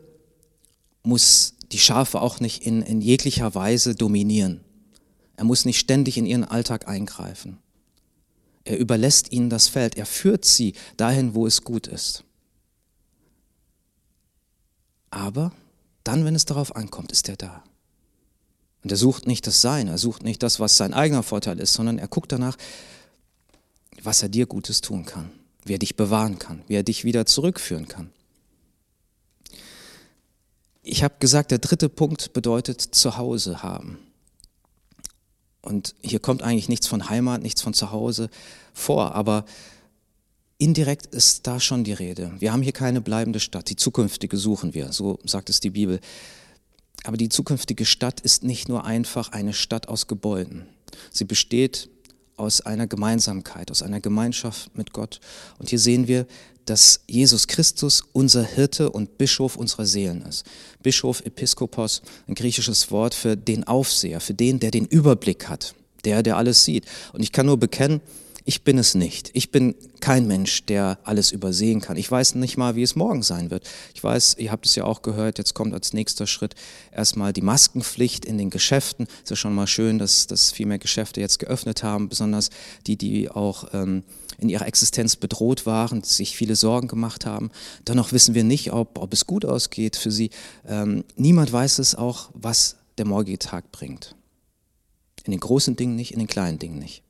muss 1.03 1.55
die 1.73 1.79
Schafe 1.79 2.21
auch 2.21 2.41
nicht 2.41 2.67
in, 2.67 2.83
in 2.83 3.01
jeglicher 3.01 3.55
Weise 3.55 3.95
dominieren. 3.95 4.61
Er 5.37 5.45
muss 5.45 5.65
nicht 5.65 5.79
ständig 5.79 6.19
in 6.19 6.27
ihren 6.27 6.45
Alltag 6.45 6.87
eingreifen. 6.87 7.59
Er 8.65 8.79
überlässt 8.79 9.33
ihnen 9.33 9.51
das 9.51 9.69
Feld. 9.69 9.97
Er 9.97 10.07
führt 10.07 10.45
sie 10.45 10.75
dahin, 10.97 11.35
wo 11.35 11.47
es 11.47 11.63
gut 11.63 11.87
ist. 11.87 12.25
Aber 15.11 15.53
dann, 16.05 16.25
wenn 16.25 16.35
es 16.35 16.45
darauf 16.45 16.75
ankommt, 16.75 17.13
ist 17.13 17.29
er 17.29 17.37
da. 17.37 17.63
Und 18.83 18.91
er 18.91 18.97
sucht 18.97 19.27
nicht 19.27 19.47
das 19.47 19.61
Seine, 19.61 19.93
er 19.93 19.99
sucht 19.99 20.25
nicht 20.25 20.43
das, 20.43 20.59
was 20.59 20.77
sein 20.77 20.93
eigener 20.93 21.23
Vorteil 21.23 21.61
ist, 21.61 21.75
sondern 21.75 21.99
er 21.99 22.09
guckt 22.09 22.33
danach, 22.33 22.57
was 24.03 24.23
er 24.23 24.29
dir 24.29 24.47
Gutes 24.47 24.81
tun 24.81 25.05
kann, 25.05 25.31
wie 25.65 25.75
er 25.75 25.79
dich 25.79 25.97
bewahren 25.97 26.39
kann, 26.39 26.63
wie 26.67 26.75
er 26.75 26.83
dich 26.83 27.05
wieder 27.05 27.27
zurückführen 27.27 27.87
kann. 27.87 28.11
Ich 30.83 31.05
habe 31.05 31.15
gesagt, 31.21 31.53
der 31.53 31.59
dritte 31.59 31.89
Punkt 31.89 32.33
bedeutet 32.33 32.81
Zuhause 32.81 33.63
haben. 33.63 33.99
Und 35.63 35.95
hier 36.03 36.19
kommt 36.19 36.43
eigentlich 36.43 36.69
nichts 36.69 36.87
von 36.87 37.09
Heimat, 37.09 37.43
nichts 37.43 37.63
von 37.63 37.73
Zuhause 37.73 38.29
vor, 38.75 39.15
aber 39.15 39.45
indirekt 40.59 41.07
ist 41.07 41.47
da 41.47 41.61
schon 41.61 41.85
die 41.85 41.93
Rede. 41.93 42.33
Wir 42.39 42.53
haben 42.53 42.63
hier 42.63 42.73
keine 42.73 43.01
bleibende 43.01 43.41
Stadt, 43.41 43.71
die 43.71 43.77
zukünftige 43.77 44.37
suchen 44.37 44.75
wir, 44.75 44.93
so 44.93 45.19
sagt 45.25 45.51
es 45.51 45.61
die 45.61 45.71
Bibel. 45.71 46.01
Aber 47.05 47.17
die 47.17 47.29
zukünftige 47.29 47.85
Stadt 47.85 48.21
ist 48.21 48.45
nicht 48.45 48.69
nur 48.69 48.85
einfach 48.85 49.33
eine 49.33 49.53
Stadt 49.53 49.89
aus 49.89 50.07
Gebäuden. 50.07 50.67
Sie 51.11 51.25
besteht 51.25 51.89
aus 52.43 52.61
einer 52.61 52.87
Gemeinsamkeit, 52.87 53.71
aus 53.71 53.83
einer 53.83 54.01
Gemeinschaft 54.01 54.77
mit 54.77 54.93
Gott. 54.93 55.21
Und 55.59 55.71
hier 55.71 55.79
sehen 55.79 56.09
wir, 56.09 56.27
dass 56.65 57.01
Jesus 57.09 57.47
Christus 57.47 58.05
unser 58.13 58.45
Hirte 58.45 58.91
und 58.91 59.19
Bischof 59.19 59.57
unserer 59.57 59.87
Seelen 59.87 60.23
ist. 60.23 60.45
Bischof, 60.83 61.21
Episkopos, 61.21 62.03
ein 62.29 62.35
griechisches 62.35 62.91
Wort 62.91 63.15
für 63.15 63.37
den 63.37 63.65
Aufseher, 63.65 64.21
für 64.21 64.35
den, 64.35 64.61
der 64.61 64.71
den 64.71 64.87
Überblick 64.87 65.49
hat, 65.49 65.75
der, 66.05 66.23
der 66.23 66.37
alles 66.37 66.65
sieht. 66.65 66.85
Und 67.13 67.23
ich 67.23 67.33
kann 67.33 67.47
nur 67.47 67.59
bekennen, 67.59 68.01
ich 68.45 68.65
bin 68.65 68.79
es 68.79 68.95
nicht. 68.95 69.31
Ich 69.35 69.51
bin 69.51 69.75
kein 70.01 70.27
Mensch, 70.27 70.67
der 70.67 70.99
alles 71.05 71.31
übersehen 71.31 71.81
kann. 71.81 71.97
Ich 71.97 72.11
weiß 72.11 72.35
nicht 72.35 72.57
mal, 72.57 72.75
wie 72.75 72.83
es 72.83 72.97
morgen 72.97 73.23
sein 73.23 73.51
wird. 73.51 73.69
Ich 73.95 74.03
weiß, 74.03 74.37
ihr 74.39 74.51
habt 74.51 74.67
es 74.67 74.75
ja 74.75 74.85
auch 74.85 75.03
gehört, 75.03 75.39
jetzt 75.39 75.55
kommt 75.55 75.75
als 75.75 75.93
nächster 75.93 76.27
Schritt 76.27 76.55
erstmal 76.91 77.33
die 77.33 77.41
Maskenpflicht 77.41 78.25
in 78.25 78.39
den 78.39 78.51
Geschäften. 78.51 79.07
Es 79.07 79.25
ist 79.25 79.31
ja 79.31 79.37
schon 79.37 79.55
mal 79.55 79.67
schön, 79.67 79.99
dass, 79.99 80.27
dass 80.27 80.51
viel 80.51 80.67
mehr 80.67 80.79
Geschäfte 80.79 81.21
jetzt 81.21 81.39
geöffnet 81.39 81.83
haben, 81.83 82.09
besonders 82.09 82.51
die, 82.87 82.97
die 82.97 83.31
auch 83.31 83.73
ähm, 83.75 84.03
in 84.39 84.49
ihrer 84.49 84.67
Existenz 84.67 85.15
bedroht 85.15 85.67
waren, 85.67 86.03
sich 86.03 86.37
viele 86.37 86.57
Sorgen 86.57 86.89
gemacht 86.89 87.27
haben. 87.27 87.51
Dennoch 87.87 88.13
wissen 88.13 88.35
wir 88.35 88.45
nicht, 88.45 88.73
ob, 88.73 88.99
ob 88.99 89.13
es 89.13 89.27
gut 89.27 89.45
ausgeht 89.45 89.97
für 89.97 90.11
sie. 90.11 90.31
Ähm, 90.67 91.05
niemand 91.17 91.53
weiß 91.53 91.79
es 91.79 91.95
auch, 91.95 92.31
was 92.35 92.77
der 92.99 93.07
morgige 93.07 93.39
Tag 93.39 93.71
bringt. 93.71 94.17
In 95.25 95.31
den 95.31 95.41
großen 95.41 95.77
Dingen 95.77 95.95
nicht, 95.95 96.13
in 96.13 96.19
den 96.19 96.27
kleinen 96.27 96.59
Dingen 96.59 96.81
nicht. 96.81 97.05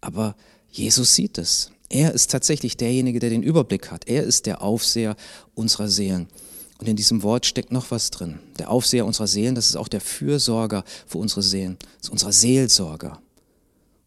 Aber 0.00 0.36
Jesus 0.70 1.14
sieht 1.14 1.38
es. 1.38 1.70
Er 1.88 2.12
ist 2.14 2.30
tatsächlich 2.30 2.76
derjenige, 2.76 3.18
der 3.18 3.30
den 3.30 3.42
Überblick 3.42 3.90
hat. 3.90 4.06
Er 4.06 4.22
ist 4.22 4.46
der 4.46 4.62
Aufseher 4.62 5.16
unserer 5.54 5.88
Seelen. 5.88 6.28
Und 6.78 6.88
in 6.88 6.96
diesem 6.96 7.22
Wort 7.22 7.44
steckt 7.44 7.72
noch 7.72 7.90
was 7.90 8.10
drin. 8.10 8.38
Der 8.58 8.70
Aufseher 8.70 9.04
unserer 9.04 9.26
Seelen, 9.26 9.54
das 9.54 9.66
ist 9.66 9.76
auch 9.76 9.88
der 9.88 10.00
Fürsorger 10.00 10.84
für 11.06 11.18
unsere 11.18 11.42
Seelen. 11.42 11.76
Das 11.98 12.06
ist 12.06 12.10
unser 12.10 12.32
Seelsorger. 12.32 13.20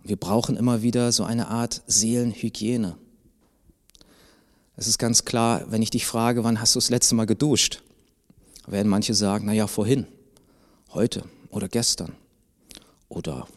Wir 0.01 0.15
brauchen 0.15 0.57
immer 0.57 0.81
wieder 0.81 1.11
so 1.11 1.23
eine 1.23 1.49
Art 1.49 1.83
Seelenhygiene. 1.87 2.97
Es 4.75 4.87
ist 4.87 4.97
ganz 4.97 5.23
klar, 5.23 5.65
wenn 5.69 5.81
ich 5.81 5.91
dich 5.91 6.05
frage, 6.05 6.43
wann 6.43 6.59
hast 6.59 6.75
du 6.75 6.79
das 6.79 6.89
letzte 6.89 7.15
Mal 7.15 7.25
geduscht, 7.25 7.83
werden 8.65 8.89
manche 8.89 9.13
sagen, 9.13 9.45
naja, 9.45 9.67
vorhin, 9.67 10.07
heute 10.93 11.23
oder 11.49 11.67
gestern 11.67 12.13
oder 13.07 13.47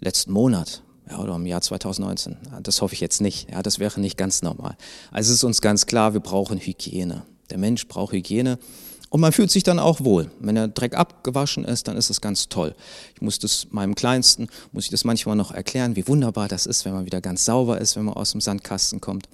letzten 0.00 0.32
Monat 0.32 0.82
ja, 1.08 1.18
oder 1.18 1.34
im 1.36 1.46
Jahr 1.46 1.60
2019. 1.60 2.36
Das 2.62 2.80
hoffe 2.80 2.94
ich 2.94 3.00
jetzt 3.00 3.20
nicht. 3.20 3.50
Ja, 3.50 3.62
das 3.62 3.78
wäre 3.78 4.00
nicht 4.00 4.16
ganz 4.16 4.42
normal. 4.42 4.76
Also 5.10 5.30
es 5.30 5.36
ist 5.36 5.44
uns 5.44 5.60
ganz 5.60 5.86
klar, 5.86 6.14
wir 6.14 6.20
brauchen 6.20 6.58
Hygiene. 6.58 7.22
Der 7.50 7.58
Mensch 7.58 7.86
braucht 7.88 8.12
Hygiene. 8.12 8.58
Und 9.10 9.20
man 9.20 9.32
fühlt 9.32 9.50
sich 9.50 9.62
dann 9.62 9.78
auch 9.78 10.00
wohl. 10.00 10.30
Wenn 10.40 10.56
der 10.56 10.66
Dreck 10.66 10.94
abgewaschen 10.94 11.64
ist, 11.64 11.86
dann 11.86 11.96
ist 11.96 12.10
das 12.10 12.20
ganz 12.20 12.48
toll. 12.48 12.74
Ich 13.14 13.20
muss 13.20 13.38
das 13.38 13.68
meinem 13.70 13.94
Kleinsten, 13.94 14.48
muss 14.72 14.86
ich 14.86 14.90
das 14.90 15.04
manchmal 15.04 15.36
noch 15.36 15.52
erklären, 15.52 15.94
wie 15.94 16.08
wunderbar 16.08 16.48
das 16.48 16.66
ist, 16.66 16.84
wenn 16.84 16.94
man 16.94 17.06
wieder 17.06 17.20
ganz 17.20 17.44
sauber 17.44 17.80
ist, 17.80 17.94
wenn 17.94 18.06
man 18.06 18.14
aus 18.14 18.32
dem 18.32 18.40
Sandkasten 18.40 19.00
kommt. 19.00 19.28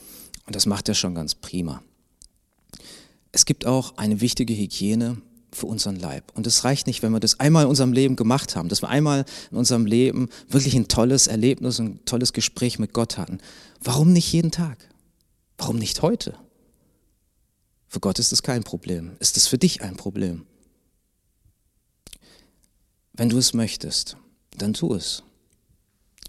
Und 0.46 0.54
das 0.54 0.66
macht 0.66 0.88
er 0.88 0.94
schon 0.94 1.14
ganz 1.14 1.34
prima. 1.34 1.82
Es 3.32 3.46
gibt 3.46 3.64
auch 3.64 3.96
eine 3.96 4.20
wichtige 4.20 4.54
Hygiene 4.54 5.22
für 5.52 5.66
unseren 5.66 5.96
Leib. 5.96 6.32
Und 6.34 6.46
es 6.46 6.64
reicht 6.64 6.86
nicht, 6.86 7.02
wenn 7.02 7.12
wir 7.12 7.20
das 7.20 7.40
einmal 7.40 7.64
in 7.64 7.70
unserem 7.70 7.92
Leben 7.92 8.16
gemacht 8.16 8.56
haben, 8.56 8.68
dass 8.68 8.82
wir 8.82 8.88
einmal 8.88 9.24
in 9.50 9.56
unserem 9.56 9.86
Leben 9.86 10.28
wirklich 10.48 10.74
ein 10.74 10.88
tolles 10.88 11.26
Erlebnis, 11.26 11.78
ein 11.78 12.04
tolles 12.04 12.32
Gespräch 12.32 12.78
mit 12.78 12.92
Gott 12.92 13.18
hatten. 13.18 13.38
Warum 13.82 14.12
nicht 14.12 14.32
jeden 14.32 14.50
Tag? 14.50 14.88
Warum 15.58 15.76
nicht 15.76 16.02
heute? 16.02 16.34
Für 17.88 18.00
Gott 18.00 18.18
ist 18.18 18.32
es 18.32 18.42
kein 18.42 18.62
Problem. 18.62 19.16
Ist 19.18 19.36
es 19.36 19.48
für 19.48 19.58
dich 19.58 19.82
ein 19.82 19.96
Problem? 19.96 20.46
Wenn 23.12 23.28
du 23.28 23.38
es 23.38 23.52
möchtest, 23.52 24.16
dann 24.56 24.74
tu 24.74 24.94
es. 24.94 25.24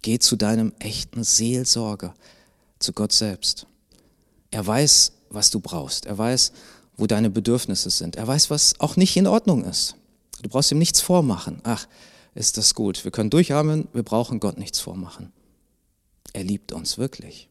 Geh 0.01 0.17
zu 0.17 0.35
deinem 0.35 0.73
echten 0.79 1.23
Seelsorger, 1.23 2.15
zu 2.79 2.93
Gott 2.93 3.11
selbst. 3.11 3.67
Er 4.49 4.65
weiß, 4.65 5.13
was 5.29 5.51
du 5.51 5.59
brauchst. 5.59 6.07
Er 6.07 6.17
weiß, 6.17 6.51
wo 6.97 7.07
deine 7.07 7.29
Bedürfnisse 7.29 7.89
sind. 7.89 8.15
Er 8.15 8.27
weiß, 8.27 8.49
was 8.49 8.79
auch 8.79 8.95
nicht 8.95 9.15
in 9.17 9.27
Ordnung 9.27 9.63
ist. 9.63 9.95
Du 10.41 10.49
brauchst 10.49 10.71
ihm 10.71 10.77
nichts 10.77 11.01
vormachen. 11.01 11.59
Ach, 11.63 11.87
ist 12.35 12.57
das 12.57 12.75
gut. 12.75 13.03
Wir 13.03 13.11
können 13.11 13.29
durchatmen, 13.29 13.87
wir 13.93 14.03
brauchen 14.03 14.39
Gott 14.39 14.57
nichts 14.57 14.79
vormachen. 14.79 15.31
Er 16.33 16.43
liebt 16.43 16.71
uns 16.71 16.97
wirklich. 16.97 17.49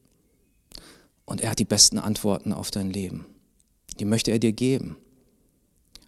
Und 1.25 1.41
er 1.41 1.51
hat 1.51 1.59
die 1.59 1.65
besten 1.65 1.99
Antworten 1.99 2.53
auf 2.53 2.71
dein 2.71 2.91
Leben. 2.91 3.27
Die 3.99 4.05
möchte 4.05 4.31
er 4.31 4.39
dir 4.39 4.53
geben. 4.53 4.97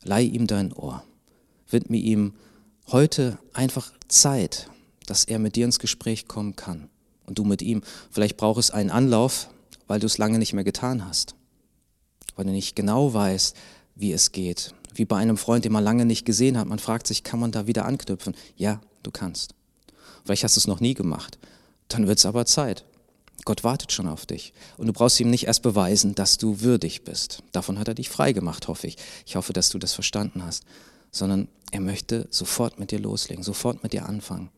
Leih 0.03 0.25
ihm 0.25 0.47
dein 0.47 0.73
Ohr. 0.73 1.05
Widme 1.69 1.99
ihm 1.99 2.35
heute 2.91 3.39
einfach 3.53 3.93
Zeit, 4.09 4.69
dass 5.07 5.25
er 5.25 5.39
mit 5.39 5.57
dir 5.57 5.65
ins 5.65 5.79
Gespräch 5.79 6.27
kommen 6.27 6.57
kann. 6.57 6.89
Und 7.25 7.39
du 7.39 7.45
mit 7.45 7.63
ihm. 7.63 7.83
Vielleicht 8.11 8.37
braucht 8.37 8.59
es 8.59 8.71
einen 8.71 8.91
Anlauf, 8.91 9.49
weil 9.87 10.01
du 10.01 10.07
es 10.07 10.19
lange 10.19 10.39
nicht 10.39 10.55
mehr 10.55 10.65
getan 10.65 11.07
hast 11.07 11.37
weil 12.37 12.45
du 12.45 12.53
nicht 12.53 12.77
genau 12.77 13.13
weißt, 13.13 13.57
wie 13.95 14.13
es 14.13 14.33
geht. 14.33 14.75
Wie 14.95 15.05
bei 15.05 15.17
einem 15.17 15.37
Freund, 15.37 15.65
den 15.65 15.73
man 15.73 15.85
lange 15.85 16.05
nicht 16.05 16.25
gesehen 16.25 16.59
hat. 16.59 16.67
Man 16.67 16.79
fragt 16.79 17.07
sich, 17.07 17.23
kann 17.23 17.41
man 17.41 17.53
da 17.53 17.67
wieder 17.67 17.85
anknüpfen? 17.85 18.35
Ja, 18.57 18.81
du 19.03 19.11
kannst. 19.11 19.55
Vielleicht 20.25 20.45
hast 20.45 20.57
du 20.57 20.61
es 20.61 20.67
noch 20.67 20.81
nie 20.81 20.95
gemacht. 20.95 21.39
Dann 21.89 22.07
wird 22.07 22.19
es 22.19 22.27
aber 22.27 22.47
Zeit. 22.47 22.85
Gott 23.45 23.65
wartet 23.65 23.91
schon 23.91 24.07
auf 24.07 24.25
dich. 24.27 24.53
Und 24.77 24.87
du 24.87 24.93
brauchst 24.93 25.19
ihm 25.19 25.31
nicht 25.31 25.47
erst 25.47 25.63
beweisen, 25.63 26.15
dass 26.15 26.39
du 26.39 26.61
würdig 26.61 27.05
bist. 27.05 27.43
Davon 27.53 27.79
hat 27.79 27.89
er 27.89 27.95
dich 27.95 28.09
frei 28.09 28.33
gemacht, 28.33 28.69
hoffe 28.69 28.87
ich. 28.87 28.97
Ich 29.27 29.37
hoffe, 29.37 29.53
dass 29.53 29.71
du 29.71 29.79
das 29.79 29.93
verstanden 29.93 30.45
hast. 30.45 30.65
Sondern 31.11 31.49
er 31.73 31.81
möchte 31.81 32.29
sofort 32.31 32.79
mit 32.79 32.91
dir 32.91 33.01
loslegen, 33.01 33.43
sofort 33.43 33.83
mit 33.83 33.93
dir 33.93 34.07
anfangen. 34.07 34.51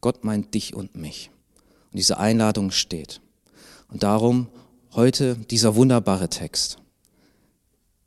Gott 0.00 0.24
meint 0.24 0.54
dich 0.54 0.74
und 0.74 0.96
mich. 0.96 1.30
Und 1.92 1.98
diese 1.98 2.18
Einladung 2.18 2.70
steht. 2.70 3.20
Und 3.88 4.02
darum 4.02 4.48
Heute 4.94 5.36
dieser 5.36 5.74
wunderbare 5.74 6.28
Text. 6.28 6.76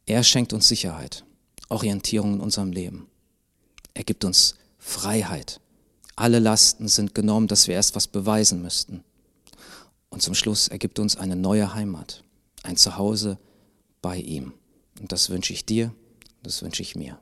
Er 0.06 0.24
schenkt 0.24 0.54
uns 0.54 0.67
Sicherheit, 0.67 1.26
Orientierung 1.69 2.36
in 2.36 2.39
unserem 2.39 2.71
Leben. 2.71 3.08
Er 3.95 4.04
gibt 4.04 4.24
uns 4.24 4.54
Freiheit. 4.78 5.60
Alle 6.15 6.38
Lasten 6.38 6.88
sind 6.88 7.15
genommen, 7.15 7.48
dass 7.48 7.67
wir 7.67 7.74
erst 7.74 7.95
was 7.95 8.06
beweisen 8.06 8.62
müssten. 8.62 9.04
Und 10.10 10.21
zum 10.21 10.36
Schluss 10.36 10.67
ergibt 10.67 11.00
uns 11.00 11.15
eine 11.15 11.36
neue 11.36 11.74
Heimat, 11.74 12.24
ein 12.62 12.78
Zuhause 12.78 13.39
bei 14.04 14.17
ihm. 14.17 14.54
Und 15.02 15.12
das 15.12 15.32
wünsche 15.32 15.54
ich 15.54 15.65
dir, 15.65 15.91
das 16.43 16.62
wünsche 16.62 16.84
ich 16.84 16.95
mir. 16.95 17.17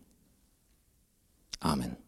Amen. 1.62 2.03